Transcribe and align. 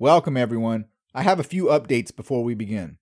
Welcome, 0.00 0.36
everyone. 0.36 0.86
I 1.14 1.22
have 1.22 1.38
a 1.38 1.44
few 1.44 1.66
updates 1.66 2.14
before 2.14 2.42
we 2.42 2.54
begin. 2.54 2.98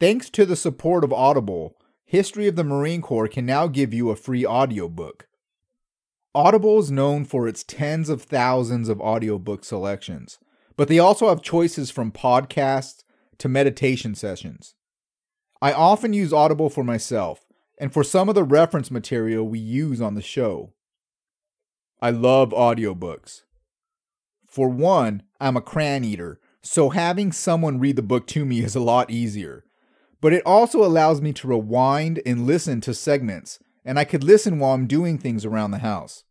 Thanks 0.00 0.30
to 0.30 0.46
the 0.46 0.56
support 0.56 1.04
of 1.04 1.12
Audible, 1.12 1.76
History 2.06 2.48
of 2.48 2.56
the 2.56 2.64
Marine 2.64 3.02
Corps 3.02 3.28
can 3.28 3.44
now 3.44 3.66
give 3.66 3.92
you 3.92 4.08
a 4.08 4.16
free 4.16 4.46
audiobook. 4.46 5.28
Audible 6.34 6.78
is 6.78 6.90
known 6.90 7.26
for 7.26 7.46
its 7.46 7.62
tens 7.62 8.08
of 8.08 8.22
thousands 8.22 8.88
of 8.88 8.98
audiobook 9.02 9.62
selections, 9.62 10.38
but 10.74 10.88
they 10.88 10.98
also 10.98 11.28
have 11.28 11.42
choices 11.42 11.90
from 11.90 12.12
podcasts 12.12 13.02
to 13.36 13.46
meditation 13.46 14.14
sessions. 14.14 14.74
I 15.60 15.74
often 15.74 16.14
use 16.14 16.32
Audible 16.32 16.70
for 16.70 16.82
myself 16.82 17.44
and 17.78 17.92
for 17.92 18.02
some 18.02 18.30
of 18.30 18.34
the 18.34 18.42
reference 18.42 18.90
material 18.90 19.46
we 19.46 19.58
use 19.58 20.00
on 20.00 20.14
the 20.14 20.22
show. 20.22 20.72
I 22.00 22.08
love 22.08 22.52
audiobooks. 22.52 23.42
For 24.48 24.70
one, 24.70 25.22
I'm 25.38 25.58
a 25.58 25.60
crayon 25.60 26.04
eater, 26.04 26.40
so 26.62 26.88
having 26.88 27.32
someone 27.32 27.78
read 27.78 27.96
the 27.96 28.02
book 28.02 28.26
to 28.28 28.46
me 28.46 28.64
is 28.64 28.74
a 28.74 28.80
lot 28.80 29.10
easier. 29.10 29.64
But 30.22 30.32
it 30.32 30.42
also 30.46 30.82
allows 30.82 31.20
me 31.20 31.34
to 31.34 31.48
rewind 31.48 32.22
and 32.24 32.46
listen 32.46 32.80
to 32.80 32.94
segments, 32.94 33.58
and 33.84 33.98
I 33.98 34.04
could 34.04 34.24
listen 34.24 34.58
while 34.58 34.72
I'm 34.72 34.86
doing 34.86 35.18
things 35.18 35.44
around 35.44 35.70
the 35.70 35.78
house. 35.78 36.24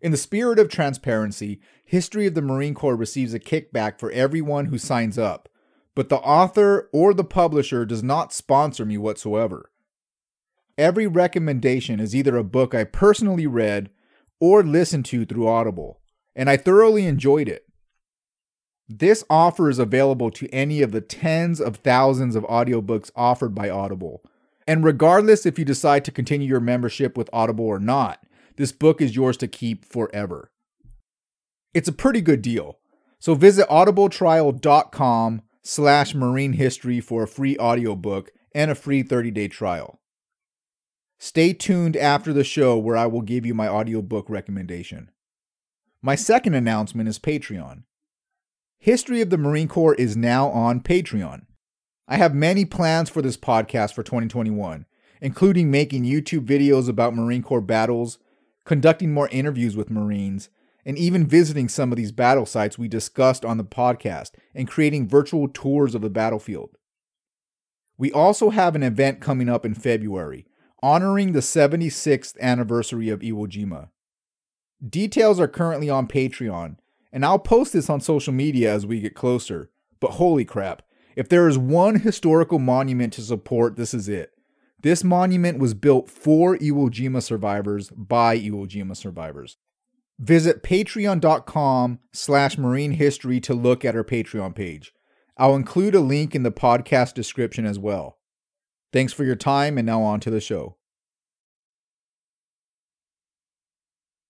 In 0.00 0.10
the 0.10 0.16
spirit 0.16 0.58
of 0.58 0.70
transparency, 0.70 1.60
History 1.84 2.26
of 2.26 2.34
the 2.34 2.42
Marine 2.42 2.74
Corps 2.74 2.96
receives 2.96 3.34
a 3.34 3.38
kickback 3.38 4.00
for 4.00 4.10
everyone 4.10 4.66
who 4.66 4.78
signs 4.78 5.18
up, 5.18 5.50
but 5.94 6.08
the 6.08 6.18
author 6.18 6.88
or 6.92 7.12
the 7.12 7.24
publisher 7.24 7.84
does 7.84 8.02
not 8.02 8.32
sponsor 8.32 8.86
me 8.86 8.96
whatsoever. 8.96 9.70
Every 10.78 11.06
recommendation 11.06 12.00
is 12.00 12.16
either 12.16 12.36
a 12.36 12.44
book 12.44 12.74
I 12.74 12.84
personally 12.84 13.46
read 13.46 13.90
or 14.40 14.62
listened 14.62 15.04
to 15.06 15.26
through 15.26 15.48
Audible 15.48 15.97
and 16.38 16.48
I 16.48 16.56
thoroughly 16.56 17.04
enjoyed 17.04 17.48
it. 17.48 17.66
This 18.88 19.24
offer 19.28 19.68
is 19.68 19.80
available 19.80 20.30
to 20.30 20.48
any 20.54 20.80
of 20.80 20.92
the 20.92 21.00
tens 21.02 21.60
of 21.60 21.76
thousands 21.76 22.36
of 22.36 22.44
audiobooks 22.44 23.10
offered 23.16 23.54
by 23.54 23.68
Audible. 23.68 24.22
And 24.66 24.84
regardless 24.84 25.44
if 25.44 25.58
you 25.58 25.64
decide 25.64 26.04
to 26.04 26.12
continue 26.12 26.48
your 26.48 26.60
membership 26.60 27.18
with 27.18 27.28
Audible 27.32 27.66
or 27.66 27.80
not, 27.80 28.24
this 28.56 28.70
book 28.70 29.02
is 29.02 29.16
yours 29.16 29.36
to 29.38 29.48
keep 29.48 29.84
forever. 29.84 30.50
It's 31.74 31.88
a 31.88 31.92
pretty 31.92 32.20
good 32.20 32.40
deal. 32.40 32.78
So 33.18 33.34
visit 33.34 33.68
audibletrial.com 33.68 35.42
slash 35.62 36.14
marine 36.14 36.52
history 36.52 37.00
for 37.00 37.24
a 37.24 37.28
free 37.28 37.58
audiobook 37.58 38.30
and 38.54 38.70
a 38.70 38.76
free 38.76 39.02
30-day 39.02 39.48
trial. 39.48 40.00
Stay 41.18 41.52
tuned 41.52 41.96
after 41.96 42.32
the 42.32 42.44
show 42.44 42.78
where 42.78 42.96
I 42.96 43.06
will 43.06 43.22
give 43.22 43.44
you 43.44 43.54
my 43.54 43.68
audiobook 43.68 44.30
recommendation. 44.30 45.10
My 46.00 46.14
second 46.14 46.54
announcement 46.54 47.08
is 47.08 47.18
Patreon. 47.18 47.82
History 48.78 49.20
of 49.20 49.30
the 49.30 49.36
Marine 49.36 49.66
Corps 49.66 49.96
is 49.96 50.16
now 50.16 50.48
on 50.48 50.80
Patreon. 50.80 51.46
I 52.06 52.16
have 52.16 52.36
many 52.36 52.64
plans 52.64 53.10
for 53.10 53.20
this 53.20 53.36
podcast 53.36 53.94
for 53.94 54.04
2021, 54.04 54.86
including 55.20 55.72
making 55.72 56.04
YouTube 56.04 56.46
videos 56.46 56.88
about 56.88 57.16
Marine 57.16 57.42
Corps 57.42 57.60
battles, 57.60 58.18
conducting 58.64 59.12
more 59.12 59.28
interviews 59.30 59.76
with 59.76 59.90
Marines, 59.90 60.50
and 60.86 60.96
even 60.96 61.26
visiting 61.26 61.68
some 61.68 61.90
of 61.90 61.96
these 61.96 62.12
battle 62.12 62.46
sites 62.46 62.78
we 62.78 62.86
discussed 62.86 63.44
on 63.44 63.56
the 63.56 63.64
podcast 63.64 64.30
and 64.54 64.68
creating 64.68 65.08
virtual 65.08 65.48
tours 65.48 65.96
of 65.96 66.02
the 66.02 66.08
battlefield. 66.08 66.70
We 67.96 68.12
also 68.12 68.50
have 68.50 68.76
an 68.76 68.84
event 68.84 69.20
coming 69.20 69.48
up 69.48 69.66
in 69.66 69.74
February 69.74 70.46
honoring 70.80 71.32
the 71.32 71.40
76th 71.40 72.38
anniversary 72.38 73.08
of 73.08 73.18
Iwo 73.18 73.48
Jima. 73.48 73.88
Details 74.86 75.40
are 75.40 75.48
currently 75.48 75.90
on 75.90 76.06
Patreon, 76.06 76.76
and 77.12 77.24
I'll 77.24 77.38
post 77.38 77.72
this 77.72 77.90
on 77.90 78.00
social 78.00 78.32
media 78.32 78.72
as 78.72 78.86
we 78.86 79.00
get 79.00 79.14
closer. 79.14 79.70
But 79.98 80.12
holy 80.12 80.44
crap, 80.44 80.82
if 81.16 81.28
there 81.28 81.48
is 81.48 81.58
one 81.58 82.00
historical 82.00 82.60
monument 82.60 83.12
to 83.14 83.22
support, 83.22 83.76
this 83.76 83.92
is 83.92 84.08
it. 84.08 84.30
This 84.80 85.02
monument 85.02 85.58
was 85.58 85.74
built 85.74 86.08
for 86.08 86.56
Iwo 86.56 86.88
Jima 86.90 87.20
survivors 87.20 87.90
by 87.90 88.38
Iwo 88.38 88.68
Jima 88.68 88.96
survivors. 88.96 89.56
Visit 90.20 90.62
patreon.com 90.62 91.98
slash 92.12 92.56
marine 92.56 92.92
history 92.92 93.40
to 93.40 93.54
look 93.54 93.84
at 93.84 93.96
our 93.96 94.04
Patreon 94.04 94.54
page. 94.54 94.92
I'll 95.36 95.56
include 95.56 95.96
a 95.96 96.00
link 96.00 96.36
in 96.36 96.44
the 96.44 96.52
podcast 96.52 97.14
description 97.14 97.66
as 97.66 97.78
well. 97.78 98.18
Thanks 98.92 99.12
for 99.12 99.24
your 99.24 99.36
time, 99.36 99.76
and 99.76 99.86
now 99.86 100.02
on 100.02 100.20
to 100.20 100.30
the 100.30 100.40
show. 100.40 100.77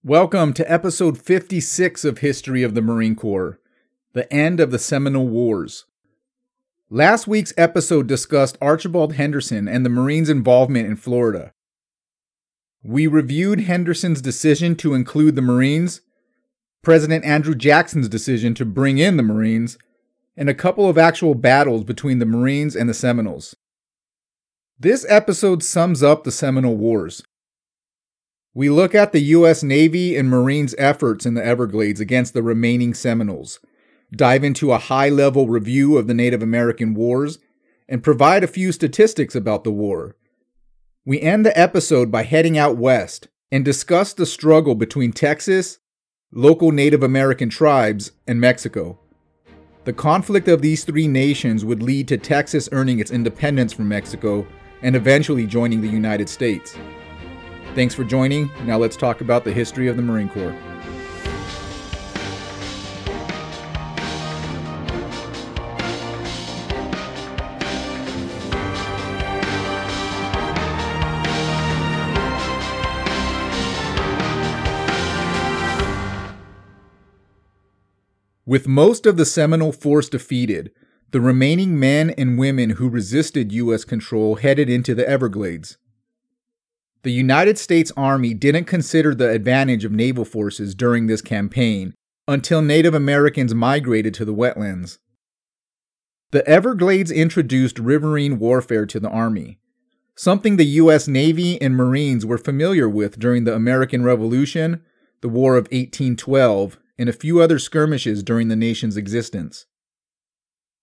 Welcome 0.04 0.52
to 0.52 0.72
episode 0.72 1.18
56 1.20 2.04
of 2.04 2.18
History 2.18 2.62
of 2.62 2.74
the 2.74 2.80
Marine 2.80 3.16
Corps 3.16 3.58
The 4.12 4.32
End 4.32 4.60
of 4.60 4.70
the 4.70 4.78
Seminole 4.78 5.26
Wars. 5.26 5.86
Last 6.88 7.26
week's 7.26 7.52
episode 7.56 8.06
discussed 8.06 8.56
Archibald 8.62 9.14
Henderson 9.14 9.66
and 9.66 9.84
the 9.84 9.90
Marines' 9.90 10.30
involvement 10.30 10.86
in 10.86 10.94
Florida. 10.94 11.52
We 12.84 13.08
reviewed 13.08 13.62
Henderson's 13.62 14.22
decision 14.22 14.76
to 14.76 14.94
include 14.94 15.34
the 15.34 15.42
Marines, 15.42 16.00
President 16.80 17.24
Andrew 17.24 17.56
Jackson's 17.56 18.08
decision 18.08 18.54
to 18.54 18.64
bring 18.64 18.98
in 18.98 19.16
the 19.16 19.24
Marines, 19.24 19.78
and 20.36 20.48
a 20.48 20.54
couple 20.54 20.88
of 20.88 20.96
actual 20.96 21.34
battles 21.34 21.82
between 21.82 22.20
the 22.20 22.24
Marines 22.24 22.76
and 22.76 22.88
the 22.88 22.94
Seminoles. 22.94 23.56
This 24.78 25.04
episode 25.08 25.64
sums 25.64 26.04
up 26.04 26.22
the 26.22 26.30
Seminole 26.30 26.76
Wars, 26.76 27.24
we 28.54 28.70
look 28.70 28.94
at 28.94 29.12
the 29.12 29.20
U.S. 29.20 29.62
Navy 29.62 30.16
and 30.16 30.28
Marines' 30.28 30.74
efforts 30.78 31.26
in 31.26 31.34
the 31.34 31.44
Everglades 31.44 32.00
against 32.00 32.34
the 32.34 32.42
remaining 32.42 32.94
Seminoles, 32.94 33.60
dive 34.10 34.42
into 34.42 34.72
a 34.72 34.78
high 34.78 35.08
level 35.08 35.48
review 35.48 35.98
of 35.98 36.06
the 36.06 36.14
Native 36.14 36.42
American 36.42 36.94
wars, 36.94 37.38
and 37.88 38.02
provide 38.02 38.44
a 38.44 38.48
few 38.48 38.72
statistics 38.72 39.34
about 39.34 39.64
the 39.64 39.70
war. 39.70 40.16
We 41.04 41.20
end 41.20 41.46
the 41.46 41.58
episode 41.58 42.10
by 42.10 42.24
heading 42.24 42.58
out 42.58 42.76
west 42.76 43.28
and 43.50 43.64
discuss 43.64 44.12
the 44.12 44.26
struggle 44.26 44.74
between 44.74 45.12
Texas, 45.12 45.78
local 46.32 46.70
Native 46.70 47.02
American 47.02 47.48
tribes, 47.48 48.12
and 48.26 48.40
Mexico. 48.40 48.98
The 49.84 49.92
conflict 49.94 50.48
of 50.48 50.60
these 50.60 50.84
three 50.84 51.08
nations 51.08 51.64
would 51.64 51.82
lead 51.82 52.08
to 52.08 52.18
Texas 52.18 52.68
earning 52.72 52.98
its 52.98 53.10
independence 53.10 53.72
from 53.72 53.88
Mexico 53.88 54.46
and 54.82 54.94
eventually 54.94 55.46
joining 55.46 55.80
the 55.80 55.88
United 55.88 56.28
States. 56.28 56.76
Thanks 57.78 57.94
for 57.94 58.02
joining. 58.02 58.50
Now 58.64 58.76
let's 58.76 58.96
talk 58.96 59.20
about 59.20 59.44
the 59.44 59.52
history 59.52 59.86
of 59.86 59.94
the 59.94 60.02
Marine 60.02 60.28
Corps. 60.28 60.52
With 78.44 78.66
most 78.66 79.06
of 79.06 79.16
the 79.16 79.24
Seminole 79.24 79.70
force 79.70 80.08
defeated, 80.08 80.72
the 81.12 81.20
remaining 81.20 81.78
men 81.78 82.10
and 82.10 82.36
women 82.36 82.70
who 82.70 82.88
resisted 82.88 83.52
U.S. 83.52 83.84
control 83.84 84.34
headed 84.34 84.68
into 84.68 84.96
the 84.96 85.08
Everglades. 85.08 85.76
The 87.02 87.12
United 87.12 87.58
States 87.58 87.92
Army 87.96 88.34
didn't 88.34 88.64
consider 88.64 89.14
the 89.14 89.30
advantage 89.30 89.84
of 89.84 89.92
naval 89.92 90.24
forces 90.24 90.74
during 90.74 91.06
this 91.06 91.22
campaign 91.22 91.94
until 92.26 92.60
Native 92.60 92.92
Americans 92.92 93.54
migrated 93.54 94.14
to 94.14 94.24
the 94.24 94.34
wetlands. 94.34 94.98
The 96.32 96.46
Everglades 96.46 97.10
introduced 97.10 97.78
riverine 97.78 98.38
warfare 98.38 98.84
to 98.86 99.00
the 99.00 99.08
Army, 99.08 99.58
something 100.16 100.56
the 100.56 100.66
U.S. 100.66 101.06
Navy 101.08 101.60
and 101.62 101.76
Marines 101.76 102.26
were 102.26 102.36
familiar 102.36 102.88
with 102.88 103.18
during 103.18 103.44
the 103.44 103.54
American 103.54 104.02
Revolution, 104.02 104.82
the 105.20 105.28
War 105.28 105.56
of 105.56 105.64
1812, 105.66 106.78
and 106.98 107.08
a 107.08 107.12
few 107.12 107.40
other 107.40 107.58
skirmishes 107.58 108.22
during 108.24 108.48
the 108.48 108.56
nation's 108.56 108.96
existence. 108.96 109.66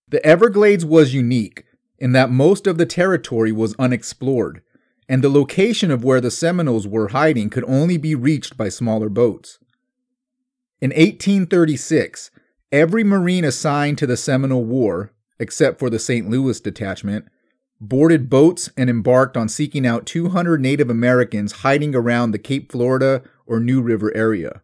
The 0.07 0.25
Everglades 0.25 0.85
was 0.85 1.13
unique 1.13 1.65
in 1.99 2.13
that 2.13 2.31
most 2.31 2.67
of 2.67 2.77
the 2.77 2.85
territory 2.85 3.51
was 3.51 3.75
unexplored 3.77 4.61
and 5.07 5.23
the 5.23 5.29
location 5.29 5.91
of 5.91 6.03
where 6.03 6.21
the 6.21 6.31
Seminoles 6.31 6.87
were 6.87 7.09
hiding 7.09 7.49
could 7.49 7.65
only 7.67 7.97
be 7.97 8.15
reached 8.15 8.57
by 8.57 8.69
smaller 8.69 9.09
boats. 9.09 9.59
In 10.81 10.89
1836, 10.89 12.31
every 12.71 13.03
Marine 13.03 13.45
assigned 13.45 13.97
to 13.99 14.07
the 14.07 14.17
Seminole 14.17 14.65
War, 14.65 15.11
except 15.39 15.79
for 15.79 15.89
the 15.89 15.99
St. 15.99 16.29
Louis 16.29 16.59
detachment, 16.59 17.25
boarded 17.79 18.29
boats 18.29 18.69
and 18.77 18.89
embarked 18.89 19.37
on 19.37 19.49
seeking 19.49 19.85
out 19.85 20.05
200 20.05 20.61
Native 20.61 20.89
Americans 20.89 21.51
hiding 21.51 21.95
around 21.95 22.31
the 22.31 22.39
Cape 22.39 22.71
Florida 22.71 23.21
or 23.45 23.59
New 23.59 23.81
River 23.81 24.15
area. 24.15 24.61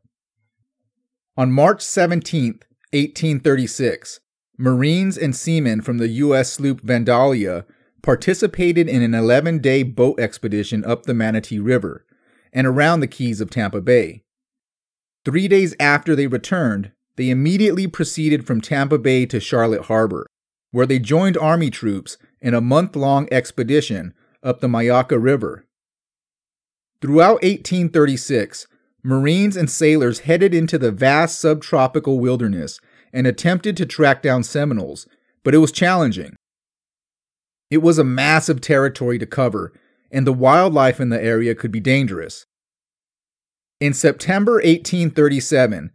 On 1.38 1.52
March 1.52 1.82
17, 1.82 2.60
1836, 2.92 4.20
Marines 4.58 5.18
and 5.18 5.36
seamen 5.36 5.82
from 5.82 5.98
the 5.98 6.10
U.S. 6.10 6.52
sloop 6.52 6.82
Vandalia 6.82 7.66
participated 8.01 8.89
in 8.89 9.01
an 9.01 9.13
11 9.13 9.59
day 9.59 9.83
boat 9.83 10.19
expedition 10.19 10.83
up 10.86 11.03
the 11.03 11.13
Manatee 11.13 11.59
River 11.59 12.06
and 12.53 12.68
around 12.68 13.00
the 13.00 13.07
Keys 13.07 13.42
of 13.42 13.50
Tampa 13.50 13.81
Bay. 13.81 14.24
Three 15.24 15.48
days 15.48 15.75
after 15.80 16.15
they 16.15 16.27
returned, 16.27 16.92
they 17.15 17.30
immediately 17.30 17.88
proceeded 17.88 18.48
from 18.48 18.62
Tampa 18.62 18.98
Bay 18.98 19.25
to 19.27 19.39
Charlotte 19.39 19.86
Harbor, 19.86 20.25
where 20.71 20.86
they 20.86 21.00
joined 21.00 21.38
Army 21.38 21.69
troops 21.69 22.18
in 22.42 22.53
a 22.53 22.62
month 22.62 22.95
long 22.95 23.27
expedition 23.31 24.13
up 24.42 24.59
the 24.59 24.68
Myakka 24.68 25.21
River. 25.21 25.68
Throughout 27.01 27.44
1836, 27.44 28.68
Marines 29.04 29.57
and 29.57 29.69
sailors 29.69 30.19
headed 30.19 30.54
into 30.54 30.77
the 30.77 30.92
vast 30.92 31.39
subtropical 31.39 32.19
wilderness 32.19 32.80
and 33.13 33.27
attempted 33.27 33.75
to 33.77 33.86
track 33.86 34.21
down 34.21 34.44
Seminoles, 34.44 35.07
but 35.44 35.54
it 35.54 35.59
was 35.59 35.71
challenging. 35.71 36.36
It 37.71 37.81
was 37.81 37.97
a 37.97 38.03
massive 38.03 38.59
territory 38.59 39.18
to 39.18 39.25
cover, 39.25 39.73
and 40.12 40.27
the 40.27 40.33
wildlife 40.33 41.00
in 41.00 41.09
the 41.09 41.23
area 41.23 41.56
could 41.56 41.71
be 41.71 41.79
dangerous. 41.79 42.45
In 43.79 43.94
September 43.94 44.56
1837, 44.56 45.91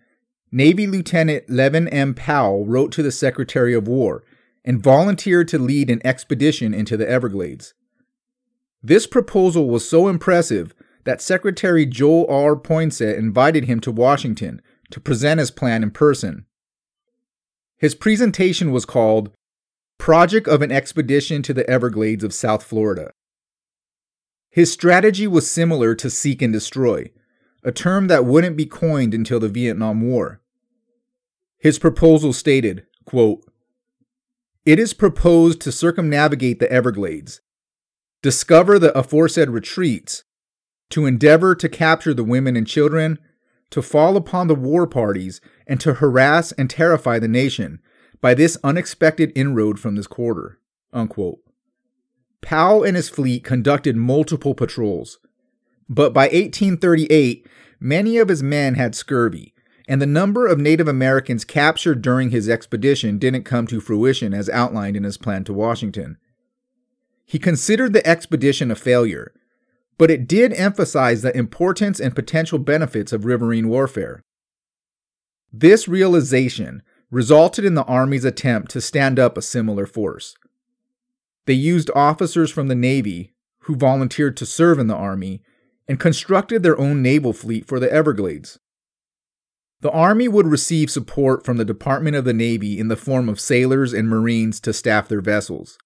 Navy 0.50 0.86
Lieutenant 0.86 1.50
Levin 1.50 1.86
M. 1.88 2.14
Powell 2.14 2.64
wrote 2.64 2.92
to 2.92 3.02
the 3.02 3.12
Secretary 3.12 3.74
of 3.74 3.86
War 3.86 4.24
and 4.64 4.82
volunteered 4.82 5.48
to 5.48 5.58
lead 5.58 5.90
an 5.90 6.00
expedition 6.04 6.72
into 6.72 6.96
the 6.96 7.08
Everglades. 7.08 7.74
This 8.82 9.06
proposal 9.06 9.68
was 9.68 9.88
so 9.88 10.08
impressive 10.08 10.74
that 11.04 11.20
Secretary 11.20 11.84
Joel 11.84 12.26
R. 12.28 12.56
Poinsett 12.56 13.18
invited 13.18 13.64
him 13.64 13.80
to 13.80 13.92
Washington 13.92 14.62
to 14.90 15.00
present 15.00 15.40
his 15.40 15.50
plan 15.50 15.82
in 15.82 15.90
person. 15.90 16.46
His 17.76 17.94
presentation 17.94 18.72
was 18.72 18.86
called 18.86 19.30
Project 19.98 20.46
of 20.46 20.62
an 20.62 20.70
Expedition 20.70 21.42
to 21.42 21.52
the 21.52 21.68
Everglades 21.68 22.22
of 22.22 22.32
South 22.32 22.62
Florida. 22.62 23.12
His 24.50 24.72
strategy 24.72 25.26
was 25.26 25.50
similar 25.50 25.94
to 25.96 26.08
seek 26.10 26.40
and 26.40 26.52
destroy, 26.52 27.10
a 27.64 27.72
term 27.72 28.06
that 28.06 28.24
wouldn't 28.24 28.56
be 28.56 28.66
coined 28.66 29.12
until 29.12 29.40
the 29.40 29.48
Vietnam 29.48 30.02
War. 30.02 30.40
His 31.58 31.78
proposal 31.78 32.32
stated, 32.32 32.86
quote, 33.04 33.44
It 34.64 34.78
is 34.78 34.94
proposed 34.94 35.60
to 35.62 35.72
circumnavigate 35.72 36.60
the 36.60 36.70
Everglades, 36.70 37.40
discover 38.22 38.78
the 38.78 38.96
aforesaid 38.96 39.50
retreats, 39.50 40.24
to 40.90 41.06
endeavor 41.06 41.54
to 41.54 41.68
capture 41.68 42.14
the 42.14 42.24
women 42.24 42.56
and 42.56 42.66
children, 42.66 43.18
to 43.70 43.82
fall 43.82 44.16
upon 44.16 44.46
the 44.46 44.54
war 44.54 44.86
parties, 44.86 45.40
and 45.66 45.80
to 45.80 45.94
harass 45.94 46.52
and 46.52 46.70
terrify 46.70 47.18
the 47.18 47.28
nation 47.28 47.80
by 48.20 48.34
this 48.34 48.56
unexpected 48.64 49.32
inroad 49.34 49.78
from 49.78 49.96
this 49.96 50.06
quarter. 50.06 50.58
Unquote. 50.92 51.38
Powell 52.40 52.84
and 52.84 52.96
his 52.96 53.08
fleet 53.08 53.44
conducted 53.44 53.96
multiple 53.96 54.54
patrols, 54.54 55.18
but 55.88 56.12
by 56.12 56.24
1838, 56.24 57.46
many 57.80 58.18
of 58.18 58.28
his 58.28 58.42
men 58.42 58.74
had 58.74 58.94
scurvy, 58.94 59.52
and 59.88 60.00
the 60.00 60.06
number 60.06 60.46
of 60.46 60.58
Native 60.58 60.88
Americans 60.88 61.44
captured 61.44 62.02
during 62.02 62.30
his 62.30 62.48
expedition 62.48 63.18
didn't 63.18 63.44
come 63.44 63.66
to 63.66 63.80
fruition 63.80 64.32
as 64.32 64.48
outlined 64.50 64.96
in 64.96 65.04
his 65.04 65.18
plan 65.18 65.44
to 65.44 65.52
Washington. 65.52 66.18
He 67.24 67.38
considered 67.38 67.92
the 67.92 68.06
expedition 68.06 68.70
a 68.70 68.76
failure 68.76 69.32
but 69.98 70.10
it 70.10 70.28
did 70.28 70.52
emphasize 70.52 71.22
the 71.22 71.36
importance 71.36 72.00
and 72.00 72.14
potential 72.14 72.58
benefits 72.58 73.12
of 73.12 73.24
riverine 73.24 73.68
warfare. 73.68 74.22
This 75.52 75.88
realization 75.88 76.82
resulted 77.10 77.64
in 77.64 77.74
the 77.74 77.84
Army's 77.84 78.24
attempt 78.24 78.70
to 78.72 78.80
stand 78.80 79.18
up 79.18 79.36
a 79.36 79.42
similar 79.42 79.86
force. 79.86 80.34
They 81.46 81.54
used 81.54 81.90
officers 81.94 82.50
from 82.50 82.68
the 82.68 82.74
Navy 82.74 83.32
who 83.60 83.76
volunteered 83.76 84.36
to 84.36 84.46
serve 84.46 84.78
in 84.78 84.86
the 84.86 84.94
Army 84.94 85.42
and 85.88 86.00
constructed 86.00 86.62
their 86.62 86.78
own 86.78 87.02
naval 87.02 87.32
fleet 87.32 87.66
for 87.66 87.78
the 87.78 87.92
Everglades. 87.92 88.58
The 89.80 89.90
Army 89.90 90.26
would 90.26 90.46
receive 90.46 90.90
support 90.90 91.44
from 91.44 91.58
the 91.58 91.64
Department 91.64 92.16
of 92.16 92.24
the 92.24 92.32
Navy 92.32 92.78
in 92.78 92.88
the 92.88 92.96
form 92.96 93.28
of 93.28 93.38
sailors 93.38 93.92
and 93.92 94.08
Marines 94.08 94.58
to 94.60 94.72
staff 94.72 95.08
their 95.08 95.20
vessels. 95.20 95.78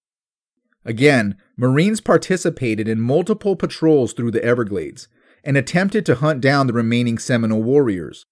Again, 0.84 1.36
Marines 1.56 2.00
participated 2.00 2.88
in 2.88 3.00
multiple 3.00 3.56
patrols 3.56 4.12
through 4.12 4.30
the 4.30 4.44
Everglades 4.44 5.08
and 5.44 5.56
attempted 5.56 6.06
to 6.06 6.14
hunt 6.16 6.40
down 6.40 6.66
the 6.66 6.72
remaining 6.72 7.18
Seminole 7.18 7.62
warriors. 7.62 8.26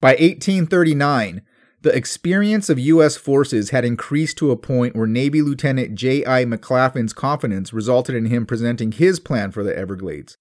By 0.00 0.10
1839, 0.10 1.42
the 1.82 1.96
experience 1.96 2.68
of 2.68 2.78
U.S. 2.78 3.16
forces 3.16 3.70
had 3.70 3.84
increased 3.84 4.36
to 4.38 4.50
a 4.50 4.56
point 4.56 4.94
where 4.94 5.06
Navy 5.06 5.40
Lieutenant 5.40 5.94
J.I. 5.94 6.44
McLaughlin's 6.44 7.14
confidence 7.14 7.72
resulted 7.72 8.14
in 8.14 8.26
him 8.26 8.44
presenting 8.44 8.92
his 8.92 9.18
plan 9.18 9.50
for 9.50 9.64
the 9.64 9.76
Everglades. 9.76 10.36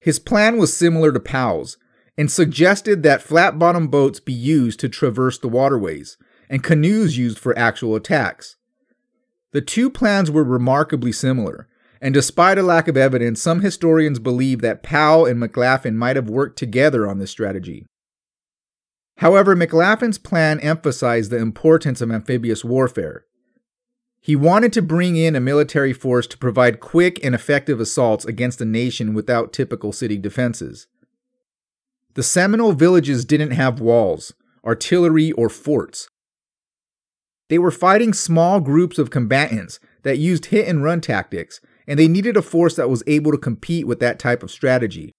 His 0.00 0.18
plan 0.18 0.58
was 0.58 0.76
similar 0.76 1.12
to 1.12 1.20
Powell's 1.20 1.76
and 2.16 2.30
suggested 2.30 3.02
that 3.02 3.22
flat 3.22 3.58
bottom 3.58 3.88
boats 3.88 4.18
be 4.18 4.32
used 4.32 4.80
to 4.80 4.88
traverse 4.88 5.38
the 5.38 5.48
waterways 5.48 6.16
and 6.50 6.64
canoes 6.64 7.16
used 7.16 7.38
for 7.38 7.56
actual 7.56 7.94
attacks. 7.94 8.56
The 9.52 9.60
two 9.60 9.88
plans 9.88 10.30
were 10.30 10.44
remarkably 10.44 11.12
similar, 11.12 11.68
and 12.00 12.12
despite 12.12 12.58
a 12.58 12.62
lack 12.62 12.88
of 12.88 12.96
evidence, 12.96 13.40
some 13.40 13.60
historians 13.60 14.18
believe 14.18 14.60
that 14.62 14.82
Powell 14.82 15.26
and 15.26 15.40
McLaffin 15.40 15.94
might 15.94 16.16
have 16.16 16.28
worked 16.28 16.58
together 16.58 17.08
on 17.08 17.18
this 17.18 17.30
strategy. 17.30 17.86
However, 19.18 19.54
McLaughlin's 19.54 20.18
plan 20.18 20.60
emphasized 20.60 21.30
the 21.30 21.38
importance 21.38 22.00
of 22.00 22.10
amphibious 22.10 22.64
warfare. 22.64 23.24
He 24.20 24.36
wanted 24.36 24.72
to 24.72 24.82
bring 24.82 25.16
in 25.16 25.36
a 25.36 25.40
military 25.40 25.92
force 25.92 26.26
to 26.28 26.38
provide 26.38 26.80
quick 26.80 27.24
and 27.24 27.34
effective 27.34 27.80
assaults 27.80 28.24
against 28.24 28.60
a 28.60 28.64
nation 28.64 29.14
without 29.14 29.52
typical 29.52 29.92
city 29.92 30.18
defenses. 30.18 30.86
The 32.14 32.22
Seminole 32.22 32.72
villages 32.72 33.24
didn't 33.24 33.52
have 33.52 33.80
walls, 33.80 34.34
artillery, 34.64 35.32
or 35.32 35.48
forts, 35.48 36.08
they 37.48 37.58
were 37.58 37.70
fighting 37.70 38.12
small 38.12 38.60
groups 38.60 38.98
of 38.98 39.10
combatants 39.10 39.80
that 40.02 40.18
used 40.18 40.46
hit 40.46 40.68
and 40.68 40.82
run 40.82 41.00
tactics, 41.00 41.60
and 41.86 41.98
they 41.98 42.08
needed 42.08 42.36
a 42.36 42.42
force 42.42 42.76
that 42.76 42.90
was 42.90 43.02
able 43.06 43.32
to 43.32 43.38
compete 43.38 43.86
with 43.86 44.00
that 44.00 44.18
type 44.18 44.42
of 44.42 44.50
strategy. 44.50 45.12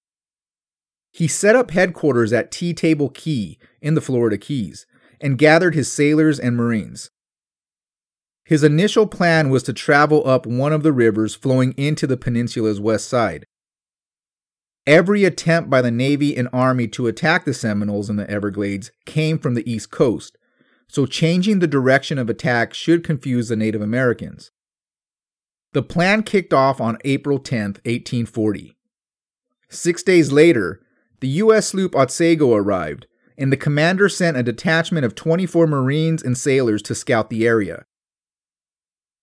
He 1.11 1.27
set 1.27 1.55
up 1.55 1.71
headquarters 1.71 2.31
at 2.31 2.51
Tea 2.51 2.73
Table 2.73 3.09
Key 3.09 3.57
in 3.81 3.95
the 3.95 4.01
Florida 4.01 4.37
Keys 4.37 4.85
and 5.21 5.37
gathered 5.37 5.75
his 5.75 5.91
sailors 5.91 6.39
and 6.39 6.55
Marines. 6.55 7.11
His 8.45 8.63
initial 8.63 9.05
plan 9.05 9.49
was 9.49 9.63
to 9.63 9.73
travel 9.73 10.27
up 10.27 10.45
one 10.45 10.73
of 10.73 10.81
the 10.81 10.93
rivers 10.93 11.35
flowing 11.35 11.73
into 11.73 12.07
the 12.07 12.17
peninsula's 12.17 12.79
west 12.79 13.07
side. 13.07 13.45
Every 14.87 15.23
attempt 15.23 15.69
by 15.69 15.83
the 15.83 15.91
Navy 15.91 16.35
and 16.35 16.49
Army 16.51 16.87
to 16.87 17.05
attack 17.05 17.45
the 17.45 17.53
Seminoles 17.53 18.09
in 18.09 18.15
the 18.15 18.29
Everglades 18.29 18.91
came 19.05 19.37
from 19.37 19.53
the 19.53 19.71
East 19.71 19.91
Coast, 19.91 20.35
so 20.87 21.05
changing 21.05 21.59
the 21.59 21.67
direction 21.67 22.17
of 22.17 22.27
attack 22.27 22.73
should 22.73 23.03
confuse 23.03 23.49
the 23.49 23.55
Native 23.55 23.81
Americans. 23.81 24.49
The 25.73 25.83
plan 25.83 26.23
kicked 26.23 26.51
off 26.51 26.81
on 26.81 26.97
April 27.05 27.37
10, 27.37 27.61
1840. 27.85 28.75
Six 29.69 30.01
days 30.01 30.31
later, 30.31 30.81
the 31.19 31.27
U.S. 31.27 31.67
sloop 31.67 31.95
Otsego 31.95 32.55
arrived, 32.55 33.05
and 33.39 33.51
the 33.51 33.57
commander 33.57 34.09
sent 34.09 34.35
a 34.37 34.43
detachment 34.43 35.05
of 35.05 35.15
24 35.15 35.65
Marines 35.65 36.21
and 36.21 36.37
sailors 36.37 36.81
to 36.83 36.93
scout 36.93 37.29
the 37.29 37.47
area. 37.47 37.85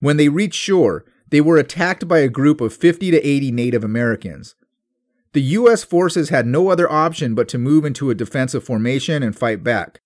When 0.01 0.17
they 0.17 0.31
reached 0.31 0.59
shore, 0.59 1.05
they 1.29 1.43
were 1.43 1.59
attacked 1.59 2.09
by 2.09 2.21
a 2.21 2.29
group 2.29 2.61
of 2.63 2.75
50 2.75 3.11
to 3.11 3.25
80 3.25 3.53
Native 3.53 3.85
Americans. 3.85 4.55
The 5.35 5.43
U.S. 5.43 5.85
forces 5.85 6.31
had 6.31 6.47
no 6.47 6.71
other 6.71 6.91
option 6.91 7.35
but 7.35 7.47
to 7.49 7.59
move 7.59 7.85
into 7.85 8.09
a 8.09 8.15
defensive 8.15 8.65
formation 8.65 9.23
and 9.23 9.37
fight 9.37 9.63
back. 9.63 10.01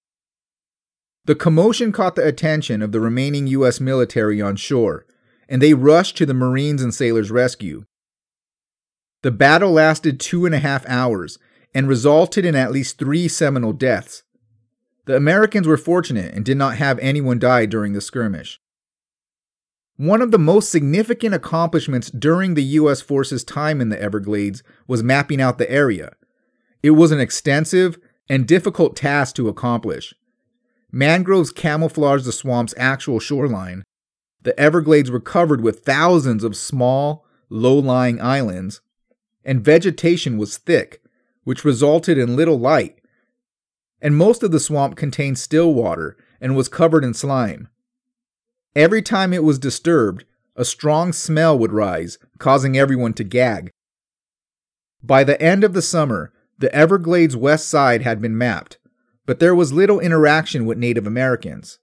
The 1.27 1.37
commotion 1.37 1.93
caught 1.93 2.17
the 2.17 2.27
attention 2.27 2.83
of 2.83 2.91
the 2.91 3.01
remaining 3.01 3.47
U.S. 3.47 3.79
military 3.79 4.43
on 4.43 4.57
shore, 4.57 5.07
and 5.49 5.63
they 5.63 5.75
rushed 5.75 6.17
to 6.17 6.27
the 6.27 6.35
Marines 6.35 6.83
and 6.83 6.93
sailors' 6.93 7.31
rescue. 7.31 7.85
The 9.23 9.31
battle 9.31 9.71
lasted 9.71 10.19
two 10.19 10.47
and 10.47 10.55
a 10.55 10.59
half 10.59 10.85
hours 10.89 11.39
and 11.75 11.89
resulted 11.89 12.45
in 12.45 12.55
at 12.55 12.73
least 12.73 12.99
three 12.99 13.29
Seminole 13.29 13.73
deaths. 13.73 14.23
The 15.07 15.17
Americans 15.17 15.67
were 15.67 15.77
fortunate 15.77 16.35
and 16.35 16.45
did 16.45 16.57
not 16.57 16.77
have 16.77 16.99
anyone 16.99 17.39
die 17.39 17.67
during 17.67 17.93
the 17.93 18.01
skirmish. 18.01 18.61
One 19.97 20.23
of 20.23 20.31
the 20.31 20.39
most 20.39 20.71
significant 20.71 21.35
accomplishments 21.35 22.11
during 22.11 22.55
the 22.55 22.63
U.S. 22.63 23.03
forces' 23.03 23.45
time 23.45 23.81
in 23.81 23.91
the 23.91 24.01
Everglades 24.01 24.63
was 24.87 25.03
mapping 25.03 25.41
out 25.41 25.59
the 25.59 25.71
area. 25.71 26.13
It 26.83 26.93
was 26.93 27.13
an 27.13 27.21
extensive 27.21 27.99
and 28.29 28.49
difficult 28.49 28.97
task 28.97 29.37
to 29.37 29.49
accomplish. 29.49 30.15
Mangroves 30.91 31.53
camouflaged 31.53 32.25
the 32.25 32.33
swamp's 32.33 32.75
actual 32.79 33.21
shoreline. 33.21 33.85
The 34.43 34.59
Everglades 34.59 35.11
were 35.11 35.21
covered 35.21 35.61
with 35.61 35.85
thousands 35.85 36.45
of 36.45 36.57
small, 36.57 37.27
low 37.51 37.79
lying 37.79 38.21
islands, 38.21 38.81
and 39.45 39.65
vegetation 39.65 40.39
was 40.39 40.57
thick, 40.57 41.03
which 41.45 41.65
resulted 41.65 42.19
in 42.19 42.37
little 42.37 42.59
light. 42.59 43.01
And 44.01 44.17
most 44.17 44.43
of 44.43 44.51
the 44.51 44.61
swamp 44.61 44.97
contained 44.97 45.39
still 45.39 45.75
water 45.75 46.17
and 46.41 46.57
was 46.57 46.69
covered 46.69 47.05
in 47.05 47.15
slime. 47.15 47.69
Every 48.75 49.03
time 49.03 49.33
it 49.33 49.45
was 49.45 49.59
disturbed, 49.59 50.25
a 50.57 50.65
strong 50.65 51.13
smell 51.13 51.59
would 51.59 51.73
rise, 51.73 52.19
causing 52.39 52.79
everyone 52.79 53.15
to 53.15 53.25
gag. 53.25 53.71
By 55.03 55.25
the 55.25 55.41
end 55.41 55.65
of 55.65 55.73
the 55.73 55.83
summer, 55.83 56.33
the 56.59 56.75
Everglades 56.75 57.37
west 57.37 57.69
side 57.69 58.03
had 58.03 58.21
been 58.21 58.37
mapped, 58.37 58.79
but 59.27 59.39
there 59.39 59.55
was 59.55 59.73
little 59.73 60.01
interaction 60.01 60.67
with 60.67 60.77
Native 60.79 61.07
Americans. 61.07 61.79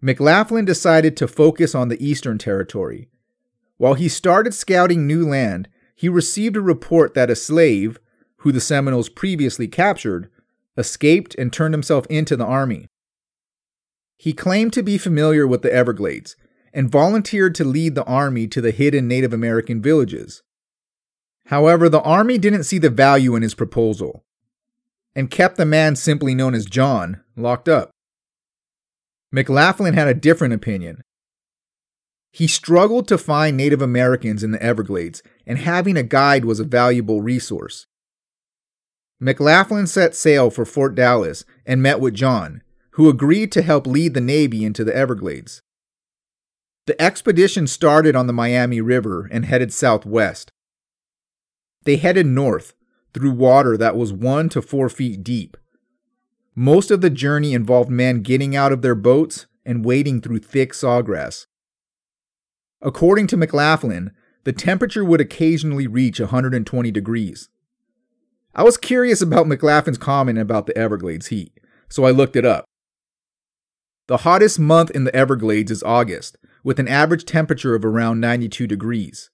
McLaughlin 0.00 0.64
decided 0.64 1.16
to 1.16 1.26
focus 1.26 1.74
on 1.74 1.88
the 1.88 2.04
Eastern 2.04 2.38
Territory. 2.38 3.08
While 3.78 3.94
he 3.94 4.08
started 4.08 4.54
scouting 4.54 5.06
new 5.06 5.26
land, 5.26 5.68
he 5.96 6.08
received 6.08 6.56
a 6.56 6.60
report 6.60 7.14
that 7.14 7.30
a 7.30 7.36
slave, 7.36 7.98
who 8.44 8.52
the 8.52 8.60
Seminoles 8.60 9.08
previously 9.08 9.66
captured, 9.66 10.28
escaped 10.76 11.34
and 11.36 11.50
turned 11.50 11.72
himself 11.72 12.06
into 12.10 12.36
the 12.36 12.44
army. 12.44 12.86
He 14.18 14.34
claimed 14.34 14.74
to 14.74 14.82
be 14.82 14.98
familiar 14.98 15.46
with 15.46 15.62
the 15.62 15.72
Everglades 15.72 16.36
and 16.74 16.92
volunteered 16.92 17.54
to 17.54 17.64
lead 17.64 17.94
the 17.94 18.04
army 18.04 18.46
to 18.48 18.60
the 18.60 18.70
hidden 18.70 19.08
Native 19.08 19.32
American 19.32 19.80
villages. 19.80 20.42
However, 21.46 21.88
the 21.88 22.02
army 22.02 22.36
didn't 22.36 22.64
see 22.64 22.76
the 22.76 22.90
value 22.90 23.34
in 23.34 23.42
his 23.42 23.54
proposal 23.54 24.24
and 25.16 25.30
kept 25.30 25.56
the 25.56 25.64
man 25.64 25.96
simply 25.96 26.34
known 26.34 26.54
as 26.54 26.66
John 26.66 27.22
locked 27.36 27.68
up. 27.68 27.92
McLaughlin 29.32 29.94
had 29.94 30.06
a 30.06 30.12
different 30.12 30.52
opinion. 30.52 31.02
He 32.30 32.46
struggled 32.46 33.08
to 33.08 33.16
find 33.16 33.56
Native 33.56 33.80
Americans 33.80 34.44
in 34.44 34.50
the 34.50 34.62
Everglades, 34.62 35.22
and 35.46 35.56
having 35.56 35.96
a 35.96 36.02
guide 36.02 36.44
was 36.44 36.60
a 36.60 36.64
valuable 36.64 37.22
resource. 37.22 37.86
McLaughlin 39.20 39.86
set 39.86 40.14
sail 40.14 40.50
for 40.50 40.64
Fort 40.64 40.94
Dallas 40.94 41.44
and 41.64 41.82
met 41.82 42.00
with 42.00 42.14
John, 42.14 42.62
who 42.92 43.08
agreed 43.08 43.52
to 43.52 43.62
help 43.62 43.86
lead 43.86 44.14
the 44.14 44.20
Navy 44.20 44.64
into 44.64 44.84
the 44.84 44.94
Everglades. 44.94 45.62
The 46.86 47.00
expedition 47.00 47.66
started 47.66 48.14
on 48.14 48.26
the 48.26 48.32
Miami 48.32 48.80
River 48.80 49.28
and 49.30 49.44
headed 49.44 49.72
southwest. 49.72 50.52
They 51.84 51.96
headed 51.96 52.26
north 52.26 52.74
through 53.14 53.32
water 53.32 53.76
that 53.76 53.96
was 53.96 54.12
one 54.12 54.48
to 54.50 54.60
four 54.60 54.88
feet 54.88 55.22
deep. 55.22 55.56
Most 56.54 56.90
of 56.90 57.00
the 57.00 57.10
journey 57.10 57.54
involved 57.54 57.90
men 57.90 58.20
getting 58.22 58.54
out 58.54 58.72
of 58.72 58.82
their 58.82 58.94
boats 58.94 59.46
and 59.64 59.84
wading 59.84 60.20
through 60.20 60.40
thick 60.40 60.72
sawgrass. 60.72 61.46
According 62.82 63.28
to 63.28 63.36
McLaughlin, 63.36 64.12
the 64.44 64.52
temperature 64.52 65.04
would 65.04 65.20
occasionally 65.20 65.86
reach 65.86 66.20
120 66.20 66.90
degrees. 66.90 67.48
I 68.56 68.62
was 68.62 68.76
curious 68.76 69.20
about 69.20 69.46
McLaughlin's 69.46 69.98
comment 69.98 70.38
about 70.38 70.66
the 70.66 70.78
Everglades 70.78 71.26
heat, 71.26 71.52
so 71.88 72.04
I 72.04 72.12
looked 72.12 72.36
it 72.36 72.44
up. 72.44 72.64
The 74.06 74.18
hottest 74.18 74.58
month 74.58 74.90
in 74.90 75.04
the 75.04 75.16
Everglades 75.16 75.72
is 75.72 75.82
August, 75.82 76.36
with 76.62 76.78
an 76.78 76.86
average 76.86 77.24
temperature 77.24 77.74
of 77.74 77.84
around 77.84 78.20
92 78.20 78.66
degrees. 78.66 79.30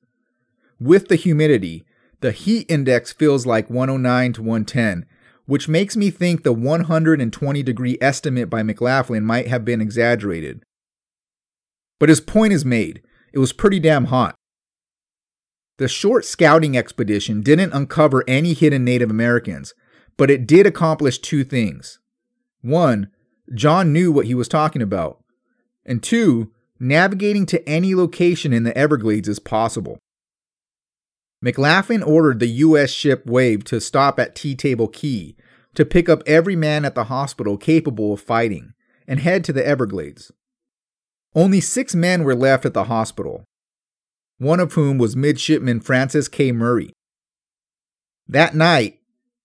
With 0.78 1.08
the 1.08 1.16
humidity, 1.16 1.84
the 2.20 2.32
heat 2.32 2.70
index 2.70 3.12
feels 3.12 3.44
like 3.44 3.68
109 3.68 4.32
to 4.34 4.42
110, 4.42 5.06
which 5.44 5.68
makes 5.68 5.96
me 5.96 6.10
think 6.10 6.42
the 6.42 6.52
120 6.52 7.62
degree 7.62 7.98
estimate 8.00 8.48
by 8.48 8.62
McLaughlin 8.62 9.24
might 9.24 9.48
have 9.48 9.64
been 9.64 9.80
exaggerated. 9.80 10.62
But 11.98 12.08
his 12.08 12.20
point 12.20 12.52
is 12.52 12.64
made. 12.64 13.02
It 13.32 13.38
was 13.38 13.52
pretty 13.52 13.80
damn 13.80 14.06
hot. 14.06 14.34
The 15.80 15.88
short 15.88 16.26
scouting 16.26 16.76
expedition 16.76 17.40
didn't 17.40 17.72
uncover 17.72 18.22
any 18.28 18.52
hidden 18.52 18.84
Native 18.84 19.10
Americans, 19.10 19.72
but 20.18 20.30
it 20.30 20.46
did 20.46 20.66
accomplish 20.66 21.18
two 21.18 21.42
things. 21.42 21.98
One, 22.60 23.08
John 23.54 23.90
knew 23.90 24.12
what 24.12 24.26
he 24.26 24.34
was 24.34 24.46
talking 24.46 24.82
about. 24.82 25.24
And 25.86 26.02
two, 26.02 26.52
navigating 26.78 27.46
to 27.46 27.66
any 27.66 27.94
location 27.94 28.52
in 28.52 28.64
the 28.64 28.76
Everglades 28.76 29.26
is 29.26 29.38
possible. 29.38 29.96
McLaughlin 31.40 32.02
ordered 32.02 32.40
the 32.40 32.58
U.S. 32.66 32.90
ship 32.90 33.24
Wave 33.24 33.64
to 33.64 33.80
stop 33.80 34.20
at 34.20 34.34
Tea 34.34 34.54
Table 34.54 34.86
Key 34.86 35.34
to 35.74 35.86
pick 35.86 36.10
up 36.10 36.22
every 36.26 36.56
man 36.56 36.84
at 36.84 36.94
the 36.94 37.04
hospital 37.04 37.56
capable 37.56 38.12
of 38.12 38.20
fighting 38.20 38.74
and 39.08 39.20
head 39.20 39.44
to 39.44 39.52
the 39.54 39.66
Everglades. 39.66 40.30
Only 41.34 41.62
six 41.62 41.94
men 41.94 42.22
were 42.22 42.34
left 42.34 42.66
at 42.66 42.74
the 42.74 42.84
hospital, 42.84 43.46
one 44.40 44.58
of 44.58 44.72
whom 44.72 44.96
was 44.96 45.14
Midshipman 45.14 45.80
Francis 45.80 46.26
K. 46.26 46.50
Murray. 46.50 46.94
That 48.26 48.54
night, 48.54 48.98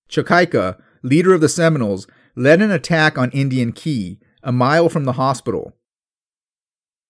Chakaika, 0.09 0.79
leader 1.03 1.33
of 1.33 1.41
the 1.41 1.49
Seminoles, 1.49 2.07
led 2.33 2.61
an 2.61 2.71
attack 2.71 3.17
on 3.17 3.29
Indian 3.31 3.73
Key, 3.73 4.19
a 4.41 4.53
mile 4.53 4.87
from 4.87 5.03
the 5.03 5.13
hospital. 5.13 5.73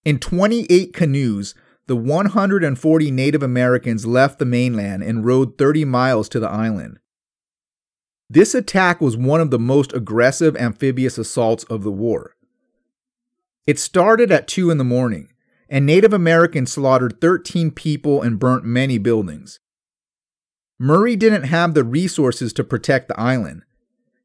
In 0.04 0.18
28 0.18 0.94
canoes, 0.94 1.54
the 1.86 1.96
140 1.96 3.12
Native 3.12 3.44
Americans 3.44 4.08
left 4.08 4.40
the 4.40 4.46
mainland 4.46 5.04
and 5.04 5.24
rode 5.24 5.56
30 5.60 5.86
miles 5.86 6.28
to 6.30 6.40
the 6.40 6.50
island. 6.50 6.98
This 8.28 8.56
attack 8.56 9.00
was 9.00 9.16
one 9.16 9.42
of 9.42 9.52
the 9.52 9.60
most 9.60 9.94
aggressive 9.94 10.58
amphibious 10.58 11.20
assaults 11.20 11.64
of 11.66 11.84
the 11.84 11.92
war. 11.92 12.36
It 13.68 13.78
started 13.78 14.32
at 14.32 14.48
2 14.48 14.72
in 14.72 14.80
the 14.80 14.84
morning, 14.84 15.30
and 15.70 15.86
Native 15.86 16.14
Americans 16.14 16.72
slaughtered 16.72 17.20
13 17.20 17.72
people 17.72 18.22
and 18.22 18.40
burnt 18.40 18.64
many 18.64 18.98
buildings. 18.98 19.60
Murray 20.80 21.16
didn't 21.16 21.44
have 21.44 21.74
the 21.74 21.84
resources 21.84 22.52
to 22.54 22.64
protect 22.64 23.08
the 23.08 23.20
island. 23.20 23.64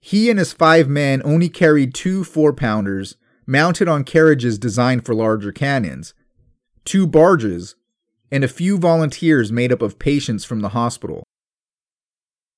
He 0.00 0.30
and 0.30 0.38
his 0.38 0.52
five 0.52 0.88
men 0.88 1.22
only 1.24 1.48
carried 1.48 1.94
two 1.94 2.24
four 2.24 2.52
pounders 2.52 3.16
mounted 3.46 3.88
on 3.88 4.04
carriages 4.04 4.58
designed 4.58 5.04
for 5.04 5.14
larger 5.14 5.52
cannons 5.52 6.14
two 6.84 7.06
barges, 7.06 7.76
and 8.32 8.42
a 8.42 8.48
few 8.48 8.78
volunteers 8.78 9.52
made 9.52 9.72
up 9.72 9.82
of 9.82 9.98
patients 9.98 10.44
from 10.44 10.60
the 10.60 10.70
hospital. 10.70 11.22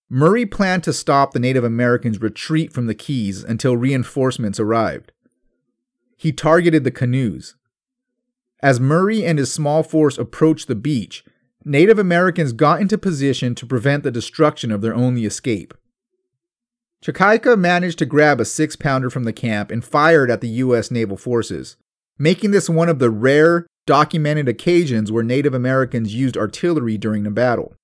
Murray 0.08 0.46
planned 0.46 0.84
to 0.84 0.92
stop 0.92 1.32
the 1.32 1.40
Native 1.40 1.64
Americans' 1.64 2.20
retreat 2.20 2.72
from 2.72 2.86
the 2.86 2.94
Keys 2.94 3.42
until 3.42 3.76
reinforcements 3.76 4.60
arrived. 4.60 5.12
He 6.16 6.32
targeted 6.32 6.84
the 6.84 6.90
canoes. 6.90 7.56
As 8.62 8.78
Murray 8.78 9.24
and 9.24 9.38
his 9.38 9.52
small 9.52 9.82
force 9.82 10.18
approached 10.18 10.68
the 10.68 10.76
beach, 10.76 11.24
Native 11.64 11.98
Americans 11.98 12.52
got 12.52 12.80
into 12.80 12.96
position 12.96 13.54
to 13.56 13.66
prevent 13.66 14.02
the 14.02 14.10
destruction 14.10 14.70
of 14.70 14.80
their 14.80 14.94
only 14.94 15.24
escape. 15.24 15.74
Chakaika 17.04 17.58
managed 17.58 17.98
to 17.98 18.06
grab 18.06 18.40
a 18.40 18.44
six 18.44 18.76
pounder 18.76 19.10
from 19.10 19.24
the 19.24 19.32
camp 19.32 19.72
and 19.72 19.84
fired 19.84 20.30
at 20.30 20.40
the 20.40 20.48
U.S. 20.48 20.90
naval 20.90 21.16
forces, 21.16 21.76
making 22.18 22.52
this 22.52 22.70
one 22.70 22.88
of 22.88 23.00
the 23.00 23.10
rare 23.10 23.66
documented 23.86 24.48
occasions 24.48 25.10
where 25.10 25.24
Native 25.24 25.54
Americans 25.54 26.14
used 26.14 26.36
artillery 26.36 26.96
during 26.96 27.26
a 27.26 27.30
battle. 27.32 27.74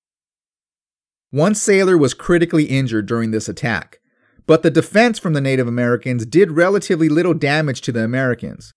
One 1.31 1.53
sailor 1.53 1.97
was 1.97 2.13
critically 2.13 2.65
injured 2.65 3.05
during 3.05 3.31
this 3.31 3.49
attack, 3.49 3.99
but 4.47 4.63
the 4.63 4.71
defense 4.71 5.19
from 5.19 5.33
the 5.33 5.41
Native 5.41 5.67
Americans 5.67 6.25
did 6.25 6.51
relatively 6.51 7.09
little 7.09 7.33
damage 7.33 7.81
to 7.81 7.91
the 7.91 8.03
Americans. 8.03 8.73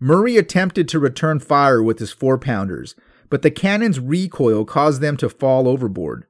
Murray 0.00 0.36
attempted 0.36 0.88
to 0.88 0.98
return 0.98 1.40
fire 1.40 1.82
with 1.82 1.98
his 1.98 2.12
four 2.12 2.38
pounders, 2.38 2.94
but 3.30 3.42
the 3.42 3.50
cannon's 3.50 4.00
recoil 4.00 4.64
caused 4.64 5.00
them 5.00 5.16
to 5.16 5.28
fall 5.28 5.68
overboard. 5.68 6.26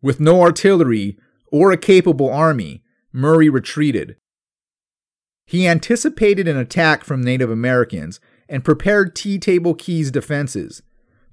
With 0.00 0.20
no 0.20 0.40
artillery 0.40 1.18
or 1.50 1.72
a 1.72 1.76
capable 1.76 2.30
army, 2.30 2.82
Murray 3.12 3.48
retreated, 3.48 4.16
he 5.48 5.66
anticipated 5.66 6.46
an 6.46 6.58
attack 6.58 7.04
from 7.04 7.22
Native 7.22 7.50
Americans 7.50 8.20
and 8.50 8.62
prepared 8.62 9.16
Tea 9.16 9.38
Table 9.38 9.74
Key's 9.74 10.10
defenses, 10.10 10.82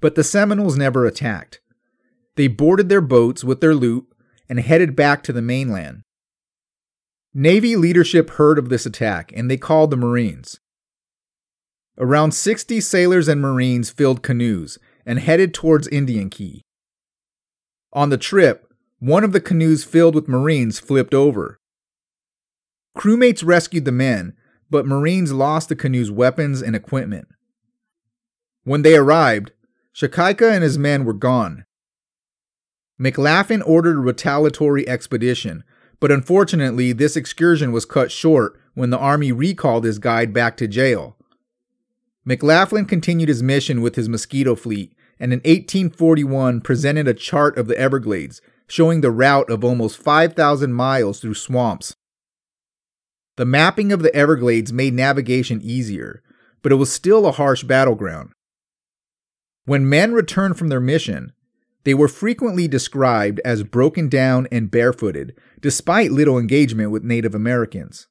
but 0.00 0.14
the 0.14 0.24
Seminoles 0.24 0.78
never 0.78 1.04
attacked. 1.04 1.60
They 2.36 2.48
boarded 2.48 2.88
their 2.88 3.02
boats 3.02 3.44
with 3.44 3.60
their 3.60 3.74
loot 3.74 4.06
and 4.48 4.58
headed 4.58 4.96
back 4.96 5.22
to 5.24 5.34
the 5.34 5.42
mainland. 5.42 6.00
Navy 7.34 7.76
leadership 7.76 8.30
heard 8.30 8.58
of 8.58 8.70
this 8.70 8.86
attack 8.86 9.32
and 9.36 9.50
they 9.50 9.58
called 9.58 9.90
the 9.90 9.98
Marines. 9.98 10.60
Around 11.98 12.32
60 12.32 12.80
sailors 12.80 13.28
and 13.28 13.40
Marines 13.40 13.90
filled 13.90 14.22
canoes 14.22 14.78
and 15.04 15.18
headed 15.18 15.54
towards 15.54 15.88
Indian 15.88 16.30
Key. 16.30 16.62
On 17.92 18.10
the 18.10 18.18
trip, 18.18 18.72
one 18.98 19.24
of 19.24 19.32
the 19.32 19.40
canoes 19.40 19.84
filled 19.84 20.14
with 20.14 20.28
Marines 20.28 20.78
flipped 20.78 21.14
over, 21.14 21.58
Crewmates 22.96 23.44
rescued 23.44 23.84
the 23.84 23.92
men, 23.92 24.32
but 24.70 24.86
Marines 24.86 25.30
lost 25.30 25.68
the 25.68 25.76
canoe's 25.76 26.10
weapons 26.10 26.62
and 26.62 26.74
equipment. 26.74 27.28
When 28.64 28.82
they 28.82 28.96
arrived, 28.96 29.52
Chakaika 29.94 30.50
and 30.50 30.64
his 30.64 30.78
men 30.78 31.04
were 31.04 31.12
gone. 31.12 31.64
McLaughlin 32.98 33.60
ordered 33.62 33.98
a 33.98 34.00
retaliatory 34.00 34.88
expedition, 34.88 35.62
but 36.00 36.10
unfortunately, 36.10 36.92
this 36.92 37.16
excursion 37.16 37.70
was 37.70 37.84
cut 37.84 38.10
short 38.10 38.58
when 38.74 38.90
the 38.90 38.98
Army 38.98 39.30
recalled 39.30 39.84
his 39.84 39.98
guide 39.98 40.32
back 40.32 40.56
to 40.56 40.66
jail. 40.66 41.15
McLaughlin 42.26 42.84
continued 42.84 43.30
his 43.30 43.42
mission 43.42 43.80
with 43.80 43.94
his 43.94 44.08
Mosquito 44.08 44.54
fleet 44.54 44.92
and 45.18 45.32
in 45.32 45.38
1841 45.38 46.60
presented 46.60 47.08
a 47.08 47.14
chart 47.14 47.56
of 47.56 47.68
the 47.68 47.78
Everglades 47.78 48.42
showing 48.68 49.00
the 49.00 49.10
route 49.10 49.48
of 49.48 49.64
almost 49.64 49.96
5,000 49.96 50.72
miles 50.74 51.20
through 51.20 51.34
swamps 51.34 51.94
the 53.36 53.44
mapping 53.44 53.92
of 53.92 54.02
the 54.02 54.14
Everglades 54.16 54.72
made 54.72 54.94
navigation 54.94 55.60
easier, 55.62 56.22
but 56.62 56.72
it 56.72 56.76
was 56.76 56.90
still 56.90 57.26
a 57.26 57.32
harsh 57.32 57.64
battleground. 57.64 58.30
When 59.66 59.88
men 59.88 60.12
returned 60.12 60.56
from 60.56 60.68
their 60.68 60.80
mission, 60.80 61.32
They 61.84 61.94
were 61.94 62.08
frequently 62.08 62.66
described 62.66 63.40
as 63.44 63.62
broken 63.62 64.08
down 64.08 64.48
and 64.50 64.72
barefooted, 64.72 65.38
despite 65.60 66.10
little 66.10 66.36
engagement 66.36 66.90
with 66.90 67.04
Native 67.04 67.32
Americans. 67.32 68.08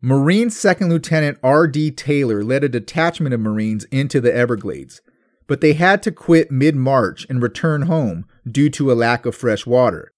Marine 0.00 0.48
Second 0.48 0.90
Lieutenant 0.90 1.38
R.D. 1.42 1.90
Taylor 1.92 2.44
led 2.44 2.62
a 2.62 2.68
detachment 2.68 3.34
of 3.34 3.40
Marines 3.40 3.84
into 3.90 4.20
the 4.20 4.32
Everglades, 4.32 5.00
but 5.48 5.60
they 5.60 5.72
had 5.72 6.04
to 6.04 6.12
quit 6.12 6.52
mid 6.52 6.76
March 6.76 7.26
and 7.28 7.42
return 7.42 7.82
home 7.82 8.24
due 8.48 8.70
to 8.70 8.92
a 8.92 8.94
lack 8.94 9.26
of 9.26 9.34
fresh 9.34 9.66
water. 9.66 10.12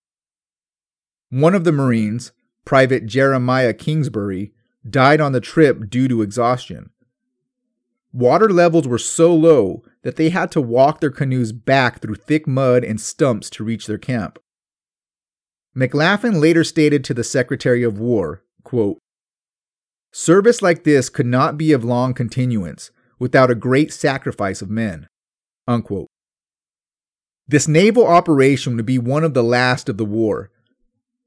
One 1.30 1.54
of 1.54 1.64
the 1.64 1.72
Marines, 1.72 2.32
Private 2.66 3.06
Jeremiah 3.06 3.72
Kingsbury, 3.72 4.52
died 4.88 5.20
on 5.20 5.32
the 5.32 5.40
trip 5.40 5.88
due 5.88 6.08
to 6.08 6.20
exhaustion. 6.20 6.90
Water 8.12 8.50
levels 8.50 8.86
were 8.86 8.98
so 8.98 9.34
low 9.34 9.82
that 10.02 10.16
they 10.16 10.28
had 10.28 10.50
to 10.52 10.60
walk 10.60 11.00
their 11.00 11.10
canoes 11.10 11.52
back 11.52 12.02
through 12.02 12.16
thick 12.16 12.46
mud 12.46 12.84
and 12.84 13.00
stumps 13.00 13.48
to 13.50 13.64
reach 13.64 13.86
their 13.86 13.98
camp. 13.98 14.38
McLaughlin 15.74 16.38
later 16.38 16.64
stated 16.64 17.02
to 17.04 17.14
the 17.14 17.24
Secretary 17.24 17.82
of 17.82 17.98
War, 17.98 18.42
quote, 18.62 18.98
Service 20.12 20.60
like 20.60 20.84
this 20.84 21.08
could 21.08 21.26
not 21.26 21.56
be 21.56 21.72
of 21.72 21.84
long 21.84 22.14
continuance 22.14 22.90
without 23.18 23.50
a 23.50 23.54
great 23.54 23.92
sacrifice 23.92 24.60
of 24.60 24.70
men. 24.70 25.08
Unquote. 25.68 26.08
This 27.46 27.68
naval 27.68 28.06
operation 28.06 28.76
would 28.76 28.86
be 28.86 28.98
one 28.98 29.24
of 29.24 29.34
the 29.34 29.42
last 29.42 29.88
of 29.88 29.96
the 29.98 30.04
war. 30.04 30.50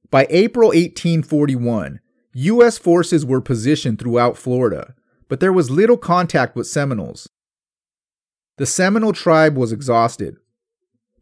By 0.09 0.27
April 0.29 0.69
1841, 0.69 1.99
U.S. 2.33 2.77
forces 2.77 3.25
were 3.25 3.41
positioned 3.41 3.99
throughout 3.99 4.37
Florida, 4.37 4.95
but 5.29 5.39
there 5.39 5.53
was 5.53 5.69
little 5.69 5.97
contact 5.97 6.55
with 6.55 6.67
Seminoles. 6.67 7.29
The 8.57 8.65
Seminole 8.65 9.13
tribe 9.13 9.57
was 9.57 9.71
exhausted. 9.71 10.37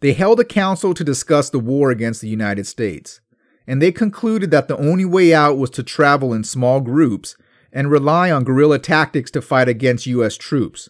They 0.01 0.13
held 0.13 0.39
a 0.39 0.45
council 0.45 0.93
to 0.93 1.03
discuss 1.03 1.49
the 1.49 1.59
war 1.59 1.91
against 1.91 2.21
the 2.21 2.27
United 2.27 2.65
States, 2.65 3.21
and 3.67 3.81
they 3.81 3.91
concluded 3.91 4.51
that 4.51 4.67
the 4.67 4.77
only 4.77 5.05
way 5.05 5.33
out 5.33 5.57
was 5.57 5.69
to 5.71 5.83
travel 5.83 6.33
in 6.33 6.43
small 6.43 6.81
groups 6.81 7.35
and 7.71 7.91
rely 7.91 8.31
on 8.31 8.43
guerrilla 8.43 8.79
tactics 8.79 9.31
to 9.31 9.41
fight 9.41 9.67
against 9.67 10.05
U.S. 10.07 10.37
troops. 10.37 10.89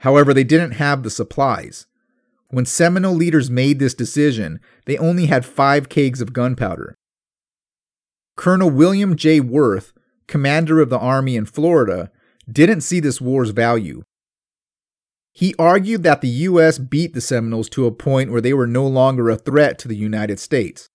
However, 0.00 0.34
they 0.34 0.44
didn't 0.44 0.72
have 0.72 1.02
the 1.02 1.10
supplies. 1.10 1.86
When 2.48 2.66
Seminole 2.66 3.14
leaders 3.14 3.50
made 3.50 3.78
this 3.78 3.94
decision, 3.94 4.60
they 4.84 4.98
only 4.98 5.26
had 5.26 5.44
five 5.44 5.88
kegs 5.88 6.20
of 6.20 6.32
gunpowder. 6.32 6.94
Colonel 8.36 8.70
William 8.70 9.16
J. 9.16 9.40
Worth, 9.40 9.92
commander 10.26 10.80
of 10.80 10.90
the 10.90 10.98
Army 10.98 11.36
in 11.36 11.46
Florida, 11.46 12.10
didn't 12.50 12.82
see 12.82 13.00
this 13.00 13.20
war's 13.20 13.50
value. 13.50 14.02
He 15.32 15.54
argued 15.58 16.02
that 16.04 16.20
the 16.20 16.28
U.S. 16.28 16.78
beat 16.78 17.12
the 17.12 17.20
Seminoles 17.20 17.68
to 17.70 17.86
a 17.86 17.92
point 17.92 18.30
where 18.30 18.40
they 18.40 18.54
were 18.54 18.66
no 18.66 18.86
longer 18.86 19.28
a 19.28 19.36
threat 19.36 19.78
to 19.80 19.88
the 19.88 19.96
United 19.96 20.38
States. 20.38 20.88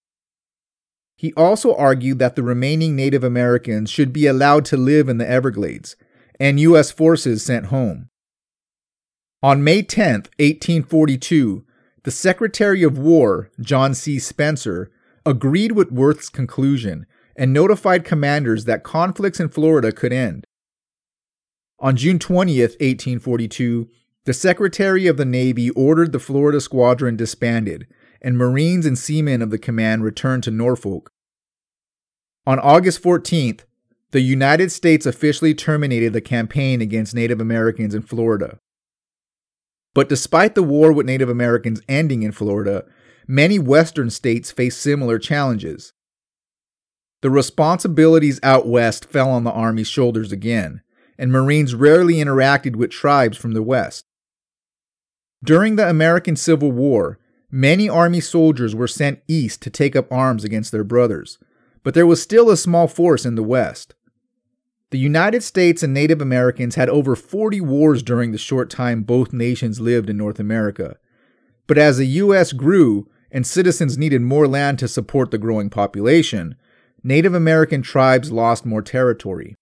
He 1.22 1.34
also 1.34 1.76
argued 1.76 2.18
that 2.18 2.36
the 2.36 2.42
remaining 2.42 2.96
Native 2.96 3.24
Americans 3.24 3.92
should 3.92 4.12
be 4.12 4.26
allowed 4.26 4.66
to 4.66 4.76
live 4.76 5.08
in 5.08 5.20
the 5.20 5.30
Everglades 5.30 5.96
and 6.40 6.60
U.S. 6.60 6.90
forces 6.90 7.46
sent 7.46 7.68
home. 7.68 8.10
On 9.44 9.64
May 9.64 9.84
10, 9.84 10.14
1842, 10.40 11.64
the 12.06 12.10
Secretary 12.10 12.82
of 12.82 12.98
War, 12.98 13.52
John 13.60 13.94
C. 13.94 14.18
Spencer, 14.18 14.90
agreed 15.24 15.74
with 15.74 15.92
Worth's 15.92 16.28
conclusion 16.28 17.06
and 17.36 17.54
notified 17.54 18.04
commanders 18.04 18.66
that 18.66 18.84
conflicts 18.84 19.40
in 19.40 19.50
Florida 19.50 19.92
could 19.92 20.12
end. 20.12 20.48
On 21.78 21.96
June 21.96 22.18
20, 22.18 22.60
1842, 22.62 23.88
the 24.26 24.34
Secretary 24.34 25.06
of 25.06 25.18
the 25.18 25.26
Navy 25.26 25.70
ordered 25.70 26.14
the 26.14 26.20
Florida 26.20 26.60
Squadron 26.60 27.16
disbanded 27.16 27.86
and 28.22 28.38
Marines 28.38 28.86
and 28.86 28.98
seamen 28.98 29.42
of 29.42 29.50
the 29.50 29.58
command 29.58 30.04
returned 30.04 30.44
to 30.44 30.52
Norfolk. 30.52 31.12
On 32.46 32.60
August 32.60 33.02
14th, 33.02 33.62
the 34.12 34.22
United 34.22 34.72
States 34.72 35.06
officially 35.06 35.54
terminated 35.54 36.14
the 36.14 36.22
campaign 36.22 36.82
against 36.82 37.16
Native 37.16 37.40
Americans 37.40 37.96
in 37.96 38.02
Florida. 38.02 38.60
But 39.94 40.10
despite 40.10 40.56
the 40.56 40.64
war 40.64 40.92
with 40.92 41.06
Native 41.06 41.30
Americans 41.30 41.82
ending 41.88 42.24
in 42.24 42.32
Florida, 42.32 42.86
many 43.28 43.60
Western 43.60 44.10
states 44.10 44.52
faced 44.52 44.82
similar 44.82 45.20
challenges. 45.20 45.94
The 47.22 47.30
responsibilities 47.30 48.40
out 48.42 48.68
west 48.68 49.06
fell 49.06 49.30
on 49.30 49.44
the 49.44 49.52
Army's 49.52 49.88
shoulders 49.88 50.32
again, 50.32 50.82
and 51.18 51.32
Marines 51.32 51.76
rarely 51.76 52.16
interacted 52.16 52.76
with 52.76 52.90
tribes 52.90 53.38
from 53.38 53.54
the 53.54 53.62
West. 53.62 54.06
During 55.44 55.76
the 55.76 55.88
American 55.88 56.36
Civil 56.36 56.72
War, 56.72 57.20
Many 57.54 57.90
Army 57.90 58.22
soldiers 58.22 58.74
were 58.74 58.88
sent 58.88 59.22
east 59.28 59.62
to 59.64 59.70
take 59.70 59.94
up 59.94 60.10
arms 60.10 60.46
against 60.46 60.72
their 60.72 60.86
brothers, 60.86 61.38
but 61.84 61.94
there 61.94 62.08
was 62.08 62.22
still 62.22 62.50
a 62.50 62.56
small 62.56 62.88
force 62.88 63.26
in 63.26 63.36
the 63.36 63.44
West. 63.44 63.94
The 64.92 64.98
United 64.98 65.44
States 65.44 65.84
and 65.84 65.94
Native 65.94 66.22
Americans 66.22 66.76
had 66.76 66.88
over 66.90 67.16
40 67.16 67.60
wars 67.60 68.04
during 68.04 68.32
the 68.32 68.38
short 68.38 68.70
time 68.70 69.04
both 69.04 69.34
nations 69.34 69.82
lived 69.82 70.10
in 70.10 70.18
North 70.18 70.40
America. 70.40 70.98
But 71.68 71.78
as 71.78 71.98
the 71.98 72.06
U.S. 72.06 72.54
grew 72.54 73.10
and 73.32 73.46
citizens 73.46 73.98
needed 73.98 74.22
more 74.22 74.48
land 74.48 74.80
to 74.80 74.88
support 74.88 75.32
the 75.32 75.38
growing 75.38 75.70
population, 75.70 76.56
Native 77.04 77.34
American 77.34 77.82
tribes 77.82 78.32
lost 78.32 78.66
more 78.66 78.82
territory. 78.82 79.56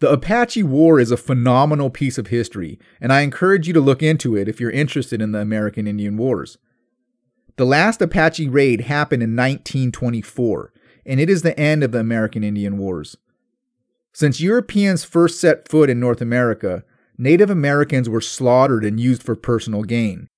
The 0.00 0.10
Apache 0.10 0.62
War 0.62 0.98
is 0.98 1.10
a 1.10 1.16
phenomenal 1.18 1.90
piece 1.90 2.16
of 2.16 2.28
history, 2.28 2.78
and 3.02 3.12
I 3.12 3.20
encourage 3.20 3.66
you 3.66 3.74
to 3.74 3.82
look 3.82 4.02
into 4.02 4.34
it 4.34 4.48
if 4.48 4.58
you're 4.58 4.70
interested 4.70 5.20
in 5.20 5.32
the 5.32 5.40
American 5.40 5.86
Indian 5.86 6.16
Wars. 6.16 6.56
The 7.56 7.66
last 7.66 8.00
Apache 8.00 8.48
raid 8.48 8.82
happened 8.82 9.22
in 9.22 9.36
1924, 9.36 10.72
and 11.04 11.20
it 11.20 11.28
is 11.28 11.42
the 11.42 11.58
end 11.60 11.84
of 11.84 11.92
the 11.92 12.00
American 12.00 12.42
Indian 12.42 12.78
Wars. 12.78 13.18
Since 14.14 14.40
Europeans 14.40 15.04
first 15.04 15.38
set 15.38 15.68
foot 15.68 15.90
in 15.90 16.00
North 16.00 16.22
America, 16.22 16.82
Native 17.18 17.50
Americans 17.50 18.08
were 18.08 18.22
slaughtered 18.22 18.86
and 18.86 18.98
used 18.98 19.22
for 19.22 19.36
personal 19.36 19.82
gain. 19.82 20.28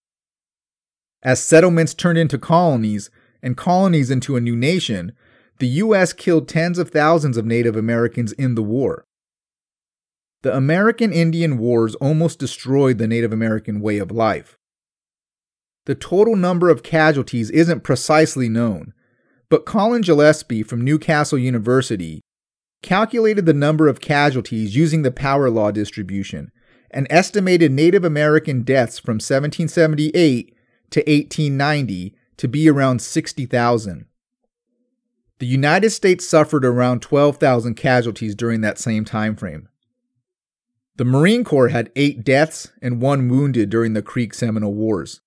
As 1.23 1.41
settlements 1.41 1.95
turned 1.95 2.19
into 2.19 2.37
colonies, 2.37 3.11
and 3.41 3.57
colonies 3.57 4.11
into 4.11 4.35
a 4.35 4.41
new 4.41 4.57
nation, 4.57 5.13
the 5.61 5.69
U.S. 5.69 6.13
killed 6.13 6.49
tens 6.49 6.79
of 6.79 6.91
thousands 6.91 7.37
of 7.37 7.47
Native 7.47 7.77
Americans 7.77 8.33
in 8.33 8.57
the 8.57 8.63
war. 8.63 9.05
The 10.43 10.57
American 10.57 11.13
Indian 11.13 11.57
Wars 11.57 11.95
almost 11.97 12.41
destroyed 12.41 12.99
the 12.99 13.07
Native 13.07 13.33
American 13.33 13.81
way 13.81 13.99
of 13.99 14.11
life. 14.11 14.59
The 15.87 15.95
total 15.95 16.37
number 16.37 16.69
of 16.69 16.83
casualties 16.83 17.49
isn't 17.51 17.85
precisely 17.85 18.49
known, 18.49 18.93
but 19.49 19.67
Colin 19.67 20.03
Gillespie 20.03 20.63
from 20.63 20.83
Newcastle 20.83 21.39
University 21.39 22.23
calculated 22.83 23.47
the 23.47 23.53
number 23.53 23.87
of 23.87 24.01
casualties 24.01 24.75
using 24.75 25.03
the 25.03 25.13
power 25.13 25.49
law 25.49 25.71
distribution 25.71 26.51
and 26.91 27.07
estimated 27.09 27.71
Native 27.71 28.05
American 28.05 28.63
deaths 28.63 28.99
from 28.99 29.15
1778 29.15 30.55
to 30.91 31.01
1890 31.01 32.15
to 32.37 32.49
be 32.49 32.69
around 32.69 33.01
60,000. 33.01 34.07
The 35.39 35.47
United 35.47 35.91
States 35.91 36.27
suffered 36.27 36.65
around 36.65 37.01
12,000 37.01 37.75
casualties 37.75 38.35
during 38.35 38.61
that 38.61 38.79
same 38.79 39.05
time 39.05 39.37
frame. 39.37 39.69
The 40.97 41.05
Marine 41.05 41.43
Corps 41.43 41.69
had 41.69 41.91
eight 41.97 42.23
deaths 42.23 42.71
and 42.83 43.01
one 43.01 43.29
wounded 43.29 43.71
during 43.71 43.95
the 43.95 44.03
Creek 44.03 44.35
Seminole 44.35 44.75
Wars. 44.75 45.21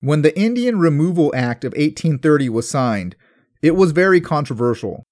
When 0.00 0.22
the 0.22 0.36
Indian 0.38 0.80
Removal 0.80 1.32
Act 1.34 1.64
of 1.64 1.72
1830 1.72 2.48
was 2.48 2.68
signed, 2.68 3.14
it 3.62 3.76
was 3.76 3.92
very 3.92 4.20
controversial. 4.20 5.04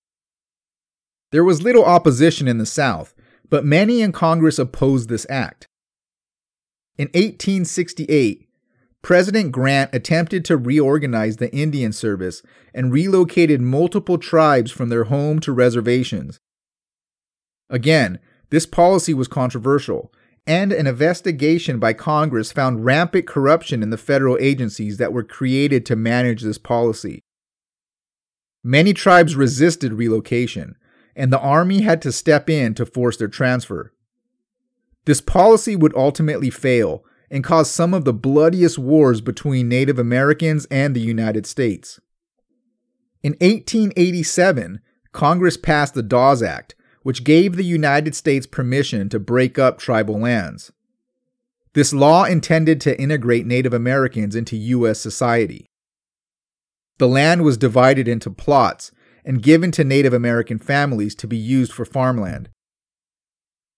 There 1.31 1.45
was 1.45 1.62
little 1.62 1.85
opposition 1.85 2.49
in 2.49 2.59
the 2.59 2.66
South, 2.66 3.14
but 3.49 3.64
many 3.64 4.03
in 4.03 4.11
Congress 4.11 4.59
opposed 4.59 5.09
this 5.09 5.27
act. 5.31 5.69
In 6.99 7.07
1868, 7.09 8.49
President 9.01 9.53
Grant 9.53 9.95
attempted 9.95 10.45
to 10.45 10.57
reorganize 10.57 11.37
the 11.37 11.53
Indian 11.55 11.93
Service 11.93 12.43
and 12.75 12.93
relocated 12.93 13.61
multiple 13.61 14.19
tribes 14.19 14.73
from 14.73 14.88
their 14.88 15.05
home 15.05 15.38
to 15.40 15.53
reservations. 15.53 16.38
Again, 17.71 18.19
this 18.51 18.67
policy 18.67 19.15
was 19.15 19.29
controversial, 19.29 20.13
and 20.47 20.73
an 20.73 20.87
investigation 20.87 21.79
by 21.79 21.93
Congress 21.93 22.53
found 22.53 22.85
rampant 22.85 23.27
corruption 23.27 23.83
in 23.83 23.91
the 23.91 23.97
federal 23.97 24.37
agencies 24.41 24.97
that 24.99 25.13
were 25.13 25.23
created 25.23 25.87
to 25.87 25.97
manage 25.97 26.43
this 26.43 26.59
policy. 26.59 27.23
Many 28.63 28.93
tribes 28.93 29.37
resisted 29.37 29.93
relocation, 29.93 30.77
and 31.17 31.33
the 31.33 31.41
Army 31.41 31.83
had 31.83 32.03
to 32.03 32.13
step 32.13 32.51
in 32.51 32.75
to 32.75 32.85
force 32.85 33.17
their 33.17 33.29
transfer. 33.29 33.93
This 35.07 35.21
policy 35.21 35.77
would 35.77 35.97
ultimately 35.97 36.51
fail 36.51 37.05
and 37.31 37.45
cause 37.45 37.71
some 37.71 37.95
of 37.95 38.05
the 38.05 38.13
bloodiest 38.13 38.79
wars 38.79 39.21
between 39.21 39.69
Native 39.69 39.99
Americans 39.99 40.67
and 40.71 40.95
the 40.95 41.01
United 41.01 41.47
States. 41.47 42.01
In 43.23 43.33
1887, 43.35 44.81
Congress 45.13 45.57
passed 45.57 45.95
the 45.95 46.03
Dawes 46.03 46.43
Act, 46.43 46.75
which 47.03 47.25
gave 47.25 47.57
the 47.57 47.65
United 47.65 48.15
States 48.15 48.47
permission 48.47 49.09
to 49.09 49.19
break 49.19 49.59
up 49.59 49.79
tribal 49.79 50.19
lands. 50.19 50.73
This 51.73 51.93
law 51.93 52.25
intended 52.25 52.81
to 52.83 53.01
integrate 53.01 53.47
Native 53.47 53.73
Americans 53.73 54.35
into 54.35 54.57
U.S. 54.57 55.01
society. 55.01 55.67
The 56.99 57.09
land 57.09 57.45
was 57.45 57.57
divided 57.57 58.09
into 58.09 58.31
plots 58.31 58.93
and 59.25 59.43
given 59.43 59.71
to 59.73 59.85
Native 59.85 60.13
American 60.13 60.59
families 60.59 61.15
to 61.17 61.27
be 61.27 61.37
used 61.37 61.73
for 61.73 61.85
farmland. 61.85 62.49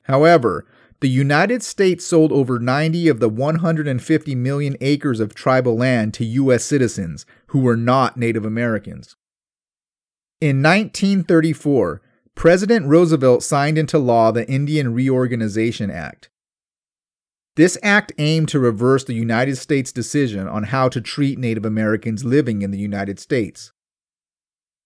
However, 0.05 0.67
the 1.01 1.09
United 1.09 1.63
States 1.63 2.07
sold 2.07 2.33
over 2.33 2.59
90 2.59 3.09
of 3.09 3.21
the 3.21 3.29
150 3.29 4.35
million 4.37 4.77
acres 4.81 5.21
of 5.21 5.35
tribal 5.35 5.77
land 5.77 6.15
to 6.15 6.25
U.S. 6.25 6.65
citizens 6.65 7.27
who 7.49 7.61
were 7.61 7.77
not 7.77 8.17
Native 8.17 8.45
Americans. 8.45 9.17
In 10.41 10.63
1934, 10.63 12.01
President 12.35 12.87
Roosevelt 12.87 13.43
signed 13.43 13.79
into 13.79 13.99
law 13.99 14.31
the 14.31 14.49
Indian 14.49 14.95
Reorganization 14.95 15.91
Act. 15.91 16.29
This 17.57 17.77
act 17.83 18.13
aimed 18.19 18.49
to 18.49 18.59
reverse 18.59 19.05
the 19.05 19.15
United 19.15 19.57
States' 19.57 19.93
decision 19.93 20.49
on 20.49 20.65
how 20.65 20.89
to 20.89 21.01
treat 21.01 21.39
Native 21.39 21.67
Americans 21.67 22.25
living 22.25 22.63
in 22.63 22.71
the 22.71 22.79
United 22.79 23.21
States. 23.21 23.73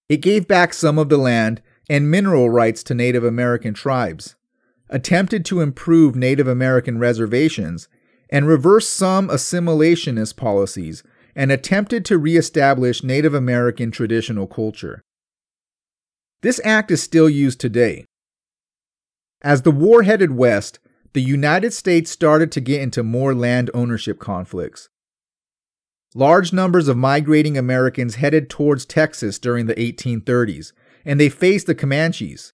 It 0.09 0.18
gave 0.18 0.48
back 0.48 0.74
some 0.74 0.98
of 0.98 1.09
the 1.09 1.16
land 1.16 1.62
and 1.88 2.11
mineral 2.11 2.50
rights 2.50 2.82
to 2.85 2.94
Native 2.94 3.24
American 3.24 3.72
tribes, 3.72 4.35
attempted 4.90 5.44
to 5.44 5.61
improve 5.61 6.16
Native 6.16 6.48
American 6.48 6.98
reservations, 6.98 7.88
and 8.28 8.48
reversed 8.48 8.92
some 8.92 9.28
assimilationist 9.28 10.37
policies 10.37 11.04
and 11.37 11.52
attempted 11.52 12.04
to 12.04 12.18
reestablish 12.18 13.04
Native 13.04 13.35
American 13.35 13.92
traditional 13.92 14.48
culture. 14.48 15.04
This 16.42 16.61
act 16.64 16.90
is 16.90 17.03
still 17.03 17.29
used 17.29 17.61
today. 17.61 18.05
As 19.42 19.62
the 19.62 19.70
war 19.70 20.03
headed 20.03 20.33
west, 20.33 20.79
the 21.12 21.22
United 21.22 21.72
States 21.72 22.11
started 22.11 22.53
to 22.53 22.61
get 22.61 22.83
into 22.83 23.03
more 23.03 23.35
land 23.35 23.70
ownership 23.72 24.18
conflicts. 24.18 24.88
Large 26.14 26.53
numbers 26.53 26.88
of 26.88 26.96
migrating 26.96 27.59
Americans 27.59 28.16
headed 28.16 28.49
towards 28.49 28.87
Texas 28.87 29.38
during 29.38 29.66
the 29.66 29.75
1830s, 29.75 30.72
and 31.05 31.20
they 31.20 31.29
faced 31.29 31.66
the 31.66 31.75
Comanches. 31.75 32.53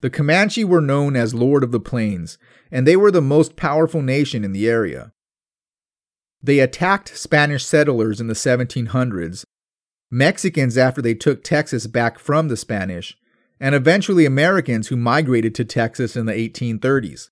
The 0.00 0.10
Comanche 0.10 0.64
were 0.64 0.80
known 0.80 1.14
as 1.14 1.34
Lord 1.34 1.62
of 1.62 1.70
the 1.70 1.80
Plains, 1.80 2.38
and 2.70 2.86
they 2.86 2.96
were 2.96 3.12
the 3.12 3.22
most 3.22 3.54
powerful 3.54 4.02
nation 4.02 4.44
in 4.44 4.52
the 4.52 4.68
area. 4.68 5.12
They 6.42 6.58
attacked 6.58 7.16
Spanish 7.16 7.64
settlers 7.64 8.20
in 8.20 8.26
the 8.26 8.34
1700s, 8.34 9.44
Mexicans 10.14 10.76
after 10.76 11.00
they 11.00 11.14
took 11.14 11.42
Texas 11.42 11.86
back 11.86 12.18
from 12.18 12.48
the 12.48 12.56
Spanish, 12.56 13.16
and 13.58 13.74
eventually 13.74 14.26
Americans 14.26 14.88
who 14.88 14.96
migrated 14.96 15.54
to 15.54 15.64
Texas 15.64 16.16
in 16.16 16.26
the 16.26 16.34
1830s. 16.34 17.30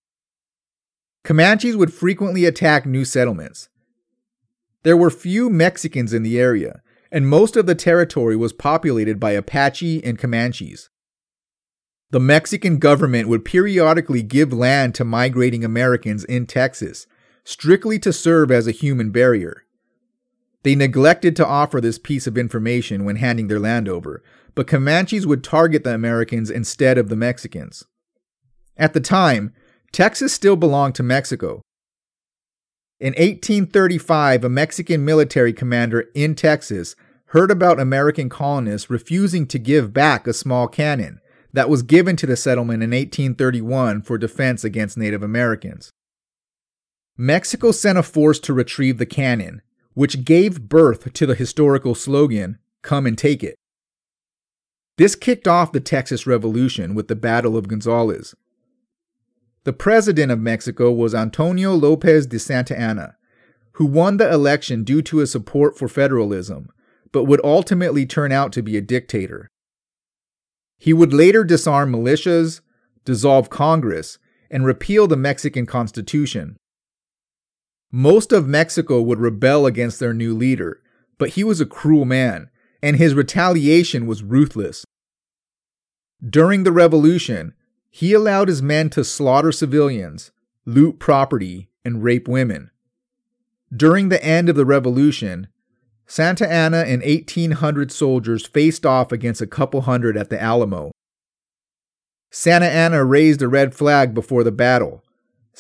Comanches 1.22 1.76
would 1.76 1.92
frequently 1.92 2.46
attack 2.46 2.86
new 2.86 3.04
settlements. 3.04 3.68
There 4.82 4.96
were 4.96 5.10
few 5.10 5.50
Mexicans 5.50 6.14
in 6.14 6.22
the 6.22 6.40
area, 6.40 6.80
and 7.12 7.28
most 7.28 7.54
of 7.54 7.66
the 7.66 7.74
territory 7.74 8.34
was 8.34 8.54
populated 8.54 9.20
by 9.20 9.32
Apache 9.32 10.02
and 10.02 10.18
Comanches. 10.18 10.88
The 12.12 12.20
Mexican 12.20 12.78
government 12.78 13.28
would 13.28 13.44
periodically 13.44 14.22
give 14.22 14.54
land 14.54 14.94
to 14.94 15.04
migrating 15.04 15.66
Americans 15.66 16.24
in 16.24 16.46
Texas, 16.46 17.06
strictly 17.44 17.98
to 17.98 18.10
serve 18.10 18.50
as 18.50 18.66
a 18.66 18.72
human 18.72 19.10
barrier. 19.10 19.64
They 20.62 20.74
neglected 20.74 21.36
to 21.36 21.46
offer 21.46 21.80
this 21.80 21.98
piece 21.98 22.26
of 22.26 22.36
information 22.36 23.04
when 23.04 23.16
handing 23.16 23.48
their 23.48 23.60
land 23.60 23.88
over, 23.88 24.22
but 24.54 24.66
Comanches 24.66 25.26
would 25.26 25.42
target 25.42 25.84
the 25.84 25.94
Americans 25.94 26.50
instead 26.50 26.98
of 26.98 27.08
the 27.08 27.16
Mexicans. 27.16 27.84
At 28.76 28.92
the 28.92 29.00
time, 29.00 29.54
Texas 29.92 30.32
still 30.32 30.56
belonged 30.56 30.94
to 30.96 31.02
Mexico. 31.02 31.62
In 32.98 33.14
1835, 33.14 34.44
a 34.44 34.48
Mexican 34.48 35.04
military 35.04 35.52
commander 35.52 36.10
in 36.14 36.34
Texas 36.34 36.94
heard 37.26 37.50
about 37.50 37.80
American 37.80 38.28
colonists 38.28 38.90
refusing 38.90 39.46
to 39.46 39.58
give 39.58 39.94
back 39.94 40.26
a 40.26 40.32
small 40.32 40.68
cannon 40.68 41.20
that 41.52 41.70
was 41.70 41.82
given 41.82 42.16
to 42.16 42.26
the 42.26 42.36
settlement 42.36 42.82
in 42.82 42.90
1831 42.90 44.02
for 44.02 44.18
defense 44.18 44.64
against 44.64 44.98
Native 44.98 45.22
Americans. 45.22 45.90
Mexico 47.16 47.70
sent 47.70 47.98
a 47.98 48.02
force 48.02 48.38
to 48.40 48.52
retrieve 48.52 48.98
the 48.98 49.06
cannon, 49.06 49.62
which 49.94 50.24
gave 50.24 50.68
birth 50.68 51.12
to 51.12 51.26
the 51.26 51.34
historical 51.34 51.94
slogan, 51.94 52.58
Come 52.82 53.06
and 53.06 53.18
Take 53.18 53.42
It. 53.42 53.56
This 54.96 55.14
kicked 55.14 55.48
off 55.48 55.72
the 55.72 55.80
Texas 55.80 56.26
Revolution 56.26 56.94
with 56.94 57.08
the 57.08 57.16
Battle 57.16 57.56
of 57.56 57.68
Gonzales. 57.68 58.34
The 59.64 59.72
president 59.72 60.32
of 60.32 60.38
Mexico 60.38 60.90
was 60.90 61.14
Antonio 61.14 61.74
Lopez 61.74 62.26
de 62.26 62.38
Santa 62.38 62.78
Anna, 62.78 63.16
who 63.72 63.86
won 63.86 64.16
the 64.16 64.30
election 64.30 64.84
due 64.84 65.02
to 65.02 65.18
his 65.18 65.32
support 65.32 65.76
for 65.76 65.88
federalism, 65.88 66.70
but 67.12 67.24
would 67.24 67.40
ultimately 67.44 68.06
turn 68.06 68.32
out 68.32 68.52
to 68.52 68.62
be 68.62 68.76
a 68.76 68.82
dictator. 68.82 69.48
He 70.78 70.92
would 70.92 71.12
later 71.12 71.44
disarm 71.44 71.92
militias, 71.92 72.60
dissolve 73.04 73.50
Congress, 73.50 74.18
and 74.50 74.64
repeal 74.64 75.06
the 75.06 75.16
Mexican 75.16 75.66
Constitution. 75.66 76.56
Most 77.92 78.32
of 78.32 78.46
Mexico 78.46 79.02
would 79.02 79.18
rebel 79.18 79.66
against 79.66 79.98
their 79.98 80.14
new 80.14 80.34
leader, 80.34 80.80
but 81.18 81.30
he 81.30 81.42
was 81.42 81.60
a 81.60 81.66
cruel 81.66 82.04
man, 82.04 82.48
and 82.82 82.96
his 82.96 83.14
retaliation 83.14 84.06
was 84.06 84.22
ruthless. 84.22 84.84
During 86.24 86.62
the 86.62 86.72
revolution, 86.72 87.54
he 87.90 88.12
allowed 88.12 88.48
his 88.48 88.62
men 88.62 88.90
to 88.90 89.02
slaughter 89.02 89.50
civilians, 89.50 90.30
loot 90.64 91.00
property, 91.00 91.68
and 91.84 92.04
rape 92.04 92.28
women. 92.28 92.70
During 93.74 94.08
the 94.08 94.22
end 94.24 94.48
of 94.48 94.56
the 94.56 94.66
revolution, 94.66 95.48
Santa 96.06 96.50
Anna 96.50 96.78
and 96.78 97.02
1,800 97.02 97.90
soldiers 97.90 98.46
faced 98.46 98.86
off 98.86 99.12
against 99.12 99.40
a 99.40 99.46
couple 99.46 99.82
hundred 99.82 100.16
at 100.16 100.30
the 100.30 100.40
Alamo. 100.40 100.90
Santa 102.30 102.66
Anna 102.66 103.04
raised 103.04 103.42
a 103.42 103.48
red 103.48 103.74
flag 103.74 104.14
before 104.14 104.44
the 104.44 104.52
battle, 104.52 105.02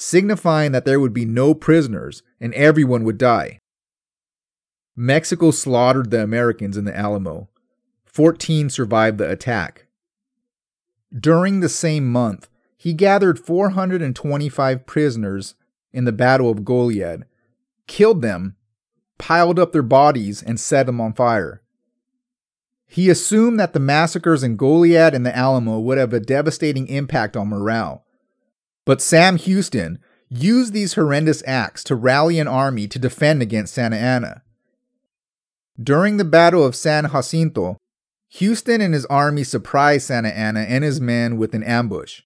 signifying 0.00 0.72
that 0.72 0.86
there 0.86 0.98
would 0.98 1.12
be 1.12 1.26
no 1.26 1.52
prisoners 1.52 2.22
and 2.40 2.54
everyone 2.54 3.04
would 3.04 3.18
die. 3.18 3.58
Mexico 4.96 5.50
slaughtered 5.50 6.10
the 6.10 6.22
Americans 6.22 6.78
in 6.78 6.86
the 6.86 6.96
Alamo. 6.96 7.50
14 8.06 8.70
survived 8.70 9.18
the 9.18 9.30
attack. 9.30 9.86
During 11.12 11.60
the 11.60 11.68
same 11.68 12.10
month, 12.10 12.48
he 12.78 12.94
gathered 12.94 13.38
425 13.38 14.86
prisoners 14.86 15.54
in 15.92 16.06
the 16.06 16.12
Battle 16.12 16.48
of 16.48 16.64
Goliad, 16.64 17.24
killed 17.86 18.22
them, 18.22 18.56
piled 19.18 19.58
up 19.58 19.72
their 19.72 19.82
bodies, 19.82 20.42
and 20.42 20.58
set 20.58 20.86
them 20.86 20.98
on 20.98 21.12
fire. 21.12 21.60
He 22.86 23.10
assumed 23.10 23.60
that 23.60 23.74
the 23.74 23.80
massacres 23.80 24.42
in 24.42 24.56
Goliad 24.56 25.12
and 25.12 25.26
the 25.26 25.36
Alamo 25.36 25.78
would 25.78 25.98
have 25.98 26.14
a 26.14 26.20
devastating 26.20 26.88
impact 26.88 27.36
on 27.36 27.48
morale. 27.48 28.06
But 28.90 29.00
Sam 29.00 29.36
Houston 29.36 30.00
used 30.28 30.72
these 30.72 30.94
horrendous 30.94 31.44
acts 31.46 31.84
to 31.84 31.94
rally 31.94 32.40
an 32.40 32.48
army 32.48 32.88
to 32.88 32.98
defend 32.98 33.40
against 33.40 33.74
Santa 33.74 33.94
Anna. 33.94 34.42
During 35.80 36.16
the 36.16 36.24
Battle 36.24 36.64
of 36.64 36.74
San 36.74 37.08
Jacinto, 37.10 37.76
Houston 38.30 38.80
and 38.80 38.92
his 38.92 39.06
army 39.06 39.44
surprised 39.44 40.08
Santa 40.08 40.30
Anna 40.30 40.62
and 40.62 40.82
his 40.82 41.00
men 41.00 41.36
with 41.36 41.54
an 41.54 41.62
ambush. 41.62 42.22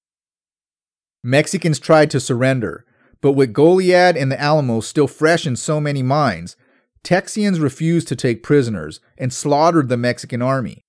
Mexicans 1.23 1.79
tried 1.79 2.11
to 2.13 2.19
surrender, 2.19 2.87
but 3.21 3.33
with 3.33 3.53
Goliad 3.53 4.17
and 4.17 4.33
the 4.33 4.41
Alamo 4.41 4.81
still 4.81 5.07
fresh 5.07 5.47
in 5.47 5.57
so 5.57 5.83
many 5.83 6.03
minds, 6.03 6.57
Texians 7.03 7.61
refused 7.61 8.09
to 8.09 8.17
take 8.17 8.43
prisoners 8.43 9.01
and 9.19 9.35
slaughtered 9.35 9.91
the 9.91 9.99
Mexican 9.99 10.41
army. 10.41 10.81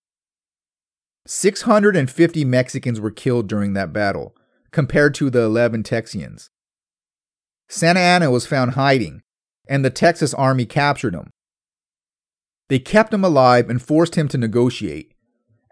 650 1.28 2.46
Mexicans 2.46 3.02
were 3.02 3.12
killed 3.12 3.50
during 3.50 3.74
that 3.74 3.92
battle, 3.92 4.38
compared 4.76 5.16
to 5.16 5.30
the 5.30 5.42
11 5.42 5.84
Texians. 5.84 6.50
Santa 7.70 8.02
Anna 8.02 8.30
was 8.30 8.46
found 8.46 8.72
hiding, 8.72 9.22
and 9.70 9.86
the 9.86 9.90
Texas 9.90 10.34
army 10.34 10.66
captured 10.66 11.16
him. 11.16 11.30
They 12.68 12.80
kept 12.80 13.14
him 13.14 13.24
alive 13.24 13.70
and 13.70 13.82
forced 13.82 14.16
him 14.16 14.28
to 14.28 14.38
negotiate. 14.38 15.14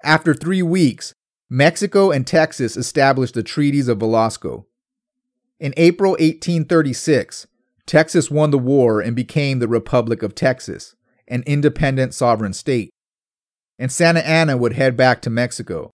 After 0.05 0.33
three 0.33 0.61
weeks, 0.61 1.13
Mexico 1.49 2.11
and 2.11 2.25
Texas 2.25 2.77
established 2.77 3.33
the 3.33 3.43
Treaties 3.43 3.89
of 3.89 3.99
Velasco. 3.99 4.67
In 5.59 5.73
April 5.75 6.11
1836, 6.11 7.45
Texas 7.85 8.31
won 8.31 8.51
the 8.51 8.57
war 8.57 9.01
and 9.01 9.17
became 9.17 9.59
the 9.59 9.67
Republic 9.67 10.23
of 10.23 10.33
Texas, 10.33 10.95
an 11.27 11.43
independent 11.45 12.13
sovereign 12.13 12.53
state. 12.53 12.89
And 13.77 13.91
Santa 13.91 14.25
Anna 14.25 14.55
would 14.55 14.73
head 14.73 14.95
back 14.95 15.21
to 15.23 15.29
Mexico. 15.29 15.91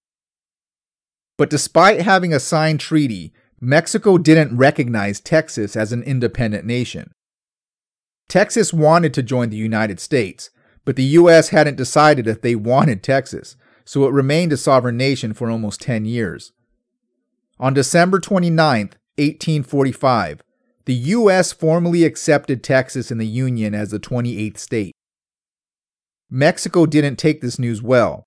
But 1.40 1.50
despite 1.50 2.02
having 2.02 2.34
a 2.34 2.40
signed 2.40 2.82
treaty, 2.82 3.32
Mexico 3.62 4.18
didn't 4.18 4.58
recognize 4.58 5.22
Texas 5.22 5.78
as 5.78 5.94
an 5.94 6.04
independent 6.04 6.66
nation. 6.66 7.14
Texas 8.28 8.74
wanted 8.74 9.14
to 9.14 9.24
join 9.24 9.50
the 9.50 9.56
United 9.56 10.02
States, 10.02 10.50
but 10.84 10.98
the 10.98 11.04
U.S. 11.04 11.50
hadn't 11.50 11.78
decided 11.78 12.28
if 12.28 12.42
they 12.42 12.56
wanted 12.56 13.02
Texas, 13.02 13.56
so 13.86 14.06
it 14.06 14.12
remained 14.12 14.52
a 14.52 14.58
sovereign 14.58 14.98
nation 14.98 15.34
for 15.34 15.50
almost 15.50 15.80
10 15.80 16.04
years. 16.04 16.52
On 17.58 17.74
December 17.74 18.20
29, 18.20 18.88
1845, 19.16 20.42
the 20.84 20.94
U.S. 20.94 21.54
formally 21.54 22.04
accepted 22.04 22.66
Texas 22.66 23.12
in 23.12 23.18
the 23.18 23.26
Union 23.26 23.74
as 23.74 23.92
the 23.92 24.00
28th 24.00 24.58
state. 24.58 24.94
Mexico 26.30 26.86
didn't 26.86 27.16
take 27.16 27.40
this 27.40 27.58
news 27.58 27.82
well. 27.82 28.26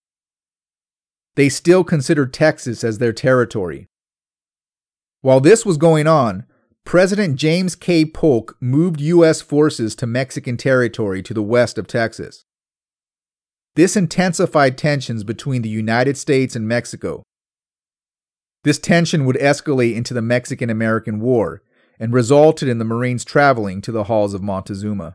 They 1.34 1.48
still 1.48 1.82
considered 1.84 2.34
Texas 2.34 2.84
as 2.84 2.98
their 2.98 3.12
territory. 3.12 3.86
While 5.22 5.40
this 5.40 5.64
was 5.64 5.76
going 5.76 6.06
on, 6.06 6.46
President 6.84 7.36
James 7.36 7.74
K. 7.74 8.04
Polk 8.04 8.56
moved 8.60 9.00
U.S. 9.00 9.40
forces 9.40 9.94
to 9.96 10.06
Mexican 10.06 10.56
territory 10.56 11.22
to 11.22 11.32
the 11.32 11.42
west 11.42 11.78
of 11.78 11.86
Texas. 11.86 12.44
This 13.76 13.96
intensified 13.96 14.76
tensions 14.76 15.24
between 15.24 15.62
the 15.62 15.68
United 15.68 16.18
States 16.18 16.54
and 16.54 16.68
Mexico. 16.68 17.22
This 18.64 18.78
tension 18.78 19.24
would 19.24 19.36
escalate 19.36 19.94
into 19.94 20.12
the 20.12 20.22
Mexican 20.22 20.68
American 20.68 21.20
War 21.20 21.62
and 21.98 22.12
resulted 22.12 22.68
in 22.68 22.78
the 22.78 22.84
Marines 22.84 23.24
traveling 23.24 23.80
to 23.82 23.92
the 23.92 24.04
halls 24.04 24.34
of 24.34 24.42
Montezuma. 24.42 25.14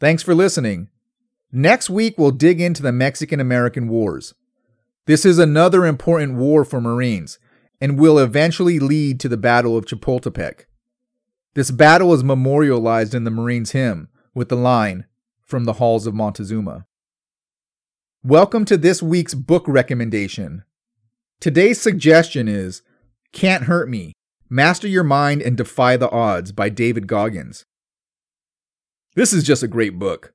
Thanks 0.00 0.22
for 0.22 0.34
listening. 0.34 0.88
Next 1.56 1.88
week, 1.88 2.18
we'll 2.18 2.32
dig 2.32 2.60
into 2.60 2.82
the 2.82 2.90
Mexican 2.90 3.38
American 3.38 3.86
Wars. 3.86 4.34
This 5.06 5.24
is 5.24 5.38
another 5.38 5.86
important 5.86 6.34
war 6.34 6.64
for 6.64 6.80
Marines 6.80 7.38
and 7.80 7.96
will 7.96 8.18
eventually 8.18 8.80
lead 8.80 9.20
to 9.20 9.28
the 9.28 9.36
Battle 9.36 9.76
of 9.76 9.84
Chapultepec. 9.84 10.64
This 11.54 11.70
battle 11.70 12.12
is 12.12 12.24
memorialized 12.24 13.14
in 13.14 13.22
the 13.22 13.30
Marines' 13.30 13.70
hymn 13.70 14.08
with 14.34 14.48
the 14.48 14.56
line, 14.56 15.04
From 15.46 15.62
the 15.62 15.74
Halls 15.74 16.08
of 16.08 16.14
Montezuma. 16.14 16.86
Welcome 18.24 18.64
to 18.64 18.76
this 18.76 19.00
week's 19.00 19.34
book 19.34 19.62
recommendation. 19.68 20.64
Today's 21.38 21.80
suggestion 21.80 22.48
is 22.48 22.82
Can't 23.30 23.64
Hurt 23.64 23.88
Me 23.88 24.12
Master 24.50 24.88
Your 24.88 25.04
Mind 25.04 25.40
and 25.40 25.56
Defy 25.56 25.96
the 25.96 26.10
Odds 26.10 26.50
by 26.50 26.68
David 26.68 27.06
Goggins. 27.06 27.64
This 29.14 29.32
is 29.32 29.44
just 29.44 29.62
a 29.62 29.68
great 29.68 30.00
book. 30.00 30.34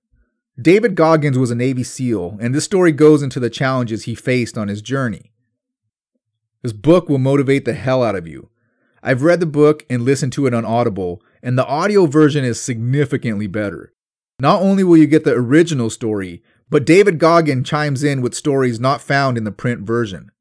David 0.59 0.95
Goggins 0.95 1.37
was 1.37 1.51
a 1.51 1.55
Navy 1.55 1.83
SEAL, 1.83 2.37
and 2.41 2.53
this 2.53 2.65
story 2.65 2.91
goes 2.91 3.21
into 3.21 3.39
the 3.39 3.49
challenges 3.49 4.03
he 4.03 4.15
faced 4.15 4.57
on 4.57 4.67
his 4.67 4.81
journey. 4.81 5.31
This 6.61 6.73
book 6.73 7.07
will 7.07 7.19
motivate 7.19 7.65
the 7.65 7.73
hell 7.73 8.03
out 8.03 8.15
of 8.15 8.27
you. 8.27 8.49
I've 9.01 9.23
read 9.23 9.39
the 9.39 9.45
book 9.45 9.85
and 9.89 10.03
listened 10.03 10.33
to 10.33 10.47
it 10.47 10.53
on 10.53 10.65
Audible, 10.65 11.21
and 11.41 11.57
the 11.57 11.65
audio 11.65 12.05
version 12.07 12.43
is 12.43 12.59
significantly 12.59 13.47
better. 13.47 13.93
Not 14.41 14.61
only 14.61 14.83
will 14.83 14.97
you 14.97 15.07
get 15.07 15.23
the 15.23 15.33
original 15.33 15.89
story, 15.89 16.43
but 16.69 16.85
David 16.85 17.19
Goggin 17.19 17.63
chimes 17.63 18.03
in 18.03 18.21
with 18.21 18.35
stories 18.35 18.79
not 18.79 19.01
found 19.01 19.37
in 19.37 19.43
the 19.45 19.51
print 19.51 19.81
version. 19.81 20.31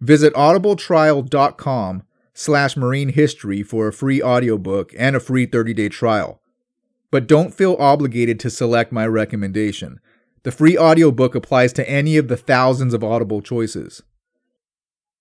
Visit 0.00 0.34
audibletrial.com 0.34 2.02
slash 2.34 2.76
marine 2.76 3.08
history 3.08 3.62
for 3.62 3.88
a 3.88 3.92
free 3.92 4.22
audiobook 4.22 4.92
and 4.96 5.16
a 5.16 5.20
free 5.20 5.46
30-day 5.46 5.88
trial. 5.88 6.40
But 7.16 7.26
don't 7.26 7.54
feel 7.54 7.78
obligated 7.78 8.38
to 8.40 8.50
select 8.50 8.92
my 8.92 9.06
recommendation. 9.06 10.00
The 10.42 10.52
free 10.52 10.76
audiobook 10.76 11.34
applies 11.34 11.72
to 11.72 11.88
any 11.88 12.18
of 12.18 12.28
the 12.28 12.36
thousands 12.36 12.92
of 12.92 13.02
Audible 13.02 13.40
choices. 13.40 14.02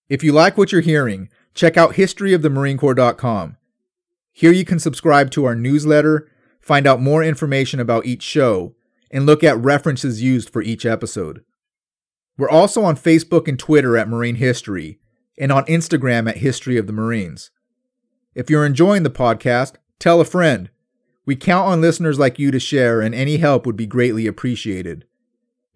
If 0.10 0.21
you 0.21 0.34
like 0.34 0.58
what 0.58 0.73
you're 0.73 0.81
hearing, 0.81 1.29
check 1.53 1.77
out 1.77 1.93
historyofthemarinecorps.com. 1.93 3.55
Here 4.34 4.51
you 4.51 4.65
can 4.65 4.77
subscribe 4.77 5.31
to 5.31 5.45
our 5.45 5.55
newsletter, 5.55 6.29
find 6.60 6.86
out 6.86 7.01
more 7.01 7.23
information 7.23 7.79
about 7.79 8.05
each 8.05 8.23
show, 8.23 8.75
and 9.10 9.25
look 9.25 9.41
at 9.41 9.58
references 9.58 10.21
used 10.21 10.49
for 10.49 10.62
each 10.62 10.86
episode. 10.86 11.45
We're 12.38 12.49
also 12.49 12.84
on 12.84 12.97
Facebook 12.97 13.47
and 13.47 13.58
Twitter 13.58 13.95
at 13.95 14.10
Marine 14.10 14.36
History, 14.36 14.99
and 15.38 15.49
on 15.49 15.63
Instagram 15.67 16.29
at 16.29 16.39
History 16.39 16.75
of 16.75 16.88
the 16.88 16.91
Marines. 16.91 17.51
If 18.34 18.49
you're 18.49 18.65
enjoying 18.65 19.03
the 19.03 19.10
podcast, 19.10 19.75
tell 19.97 20.19
a 20.19 20.25
friend. 20.25 20.69
We 21.25 21.35
count 21.35 21.67
on 21.67 21.81
listeners 21.81 22.19
like 22.19 22.38
you 22.38 22.51
to 22.51 22.59
share, 22.59 23.01
and 23.01 23.15
any 23.15 23.38
help 23.38 23.65
would 23.65 23.75
be 23.75 23.88
greatly 23.88 24.27
appreciated. 24.27 25.05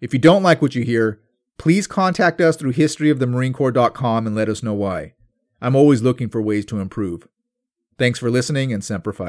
If 0.00 0.12
you 0.12 0.18
don't 0.20 0.42
like 0.42 0.62
what 0.62 0.74
you 0.74 0.82
hear, 0.84 1.20
please 1.58 1.86
contact 1.86 2.40
us 2.40 2.56
through 2.56 2.72
historyofthemarinecorps.com 2.72 4.26
and 4.26 4.36
let 4.36 4.48
us 4.48 4.62
know 4.62 4.74
why. 4.74 5.14
I'm 5.60 5.76
always 5.76 6.02
looking 6.02 6.28
for 6.28 6.40
ways 6.40 6.64
to 6.66 6.80
improve. 6.80 7.28
Thanks 7.98 8.18
for 8.18 8.30
listening 8.30 8.72
and 8.72 8.82
Semper 8.82 9.12
Fi. 9.12 9.28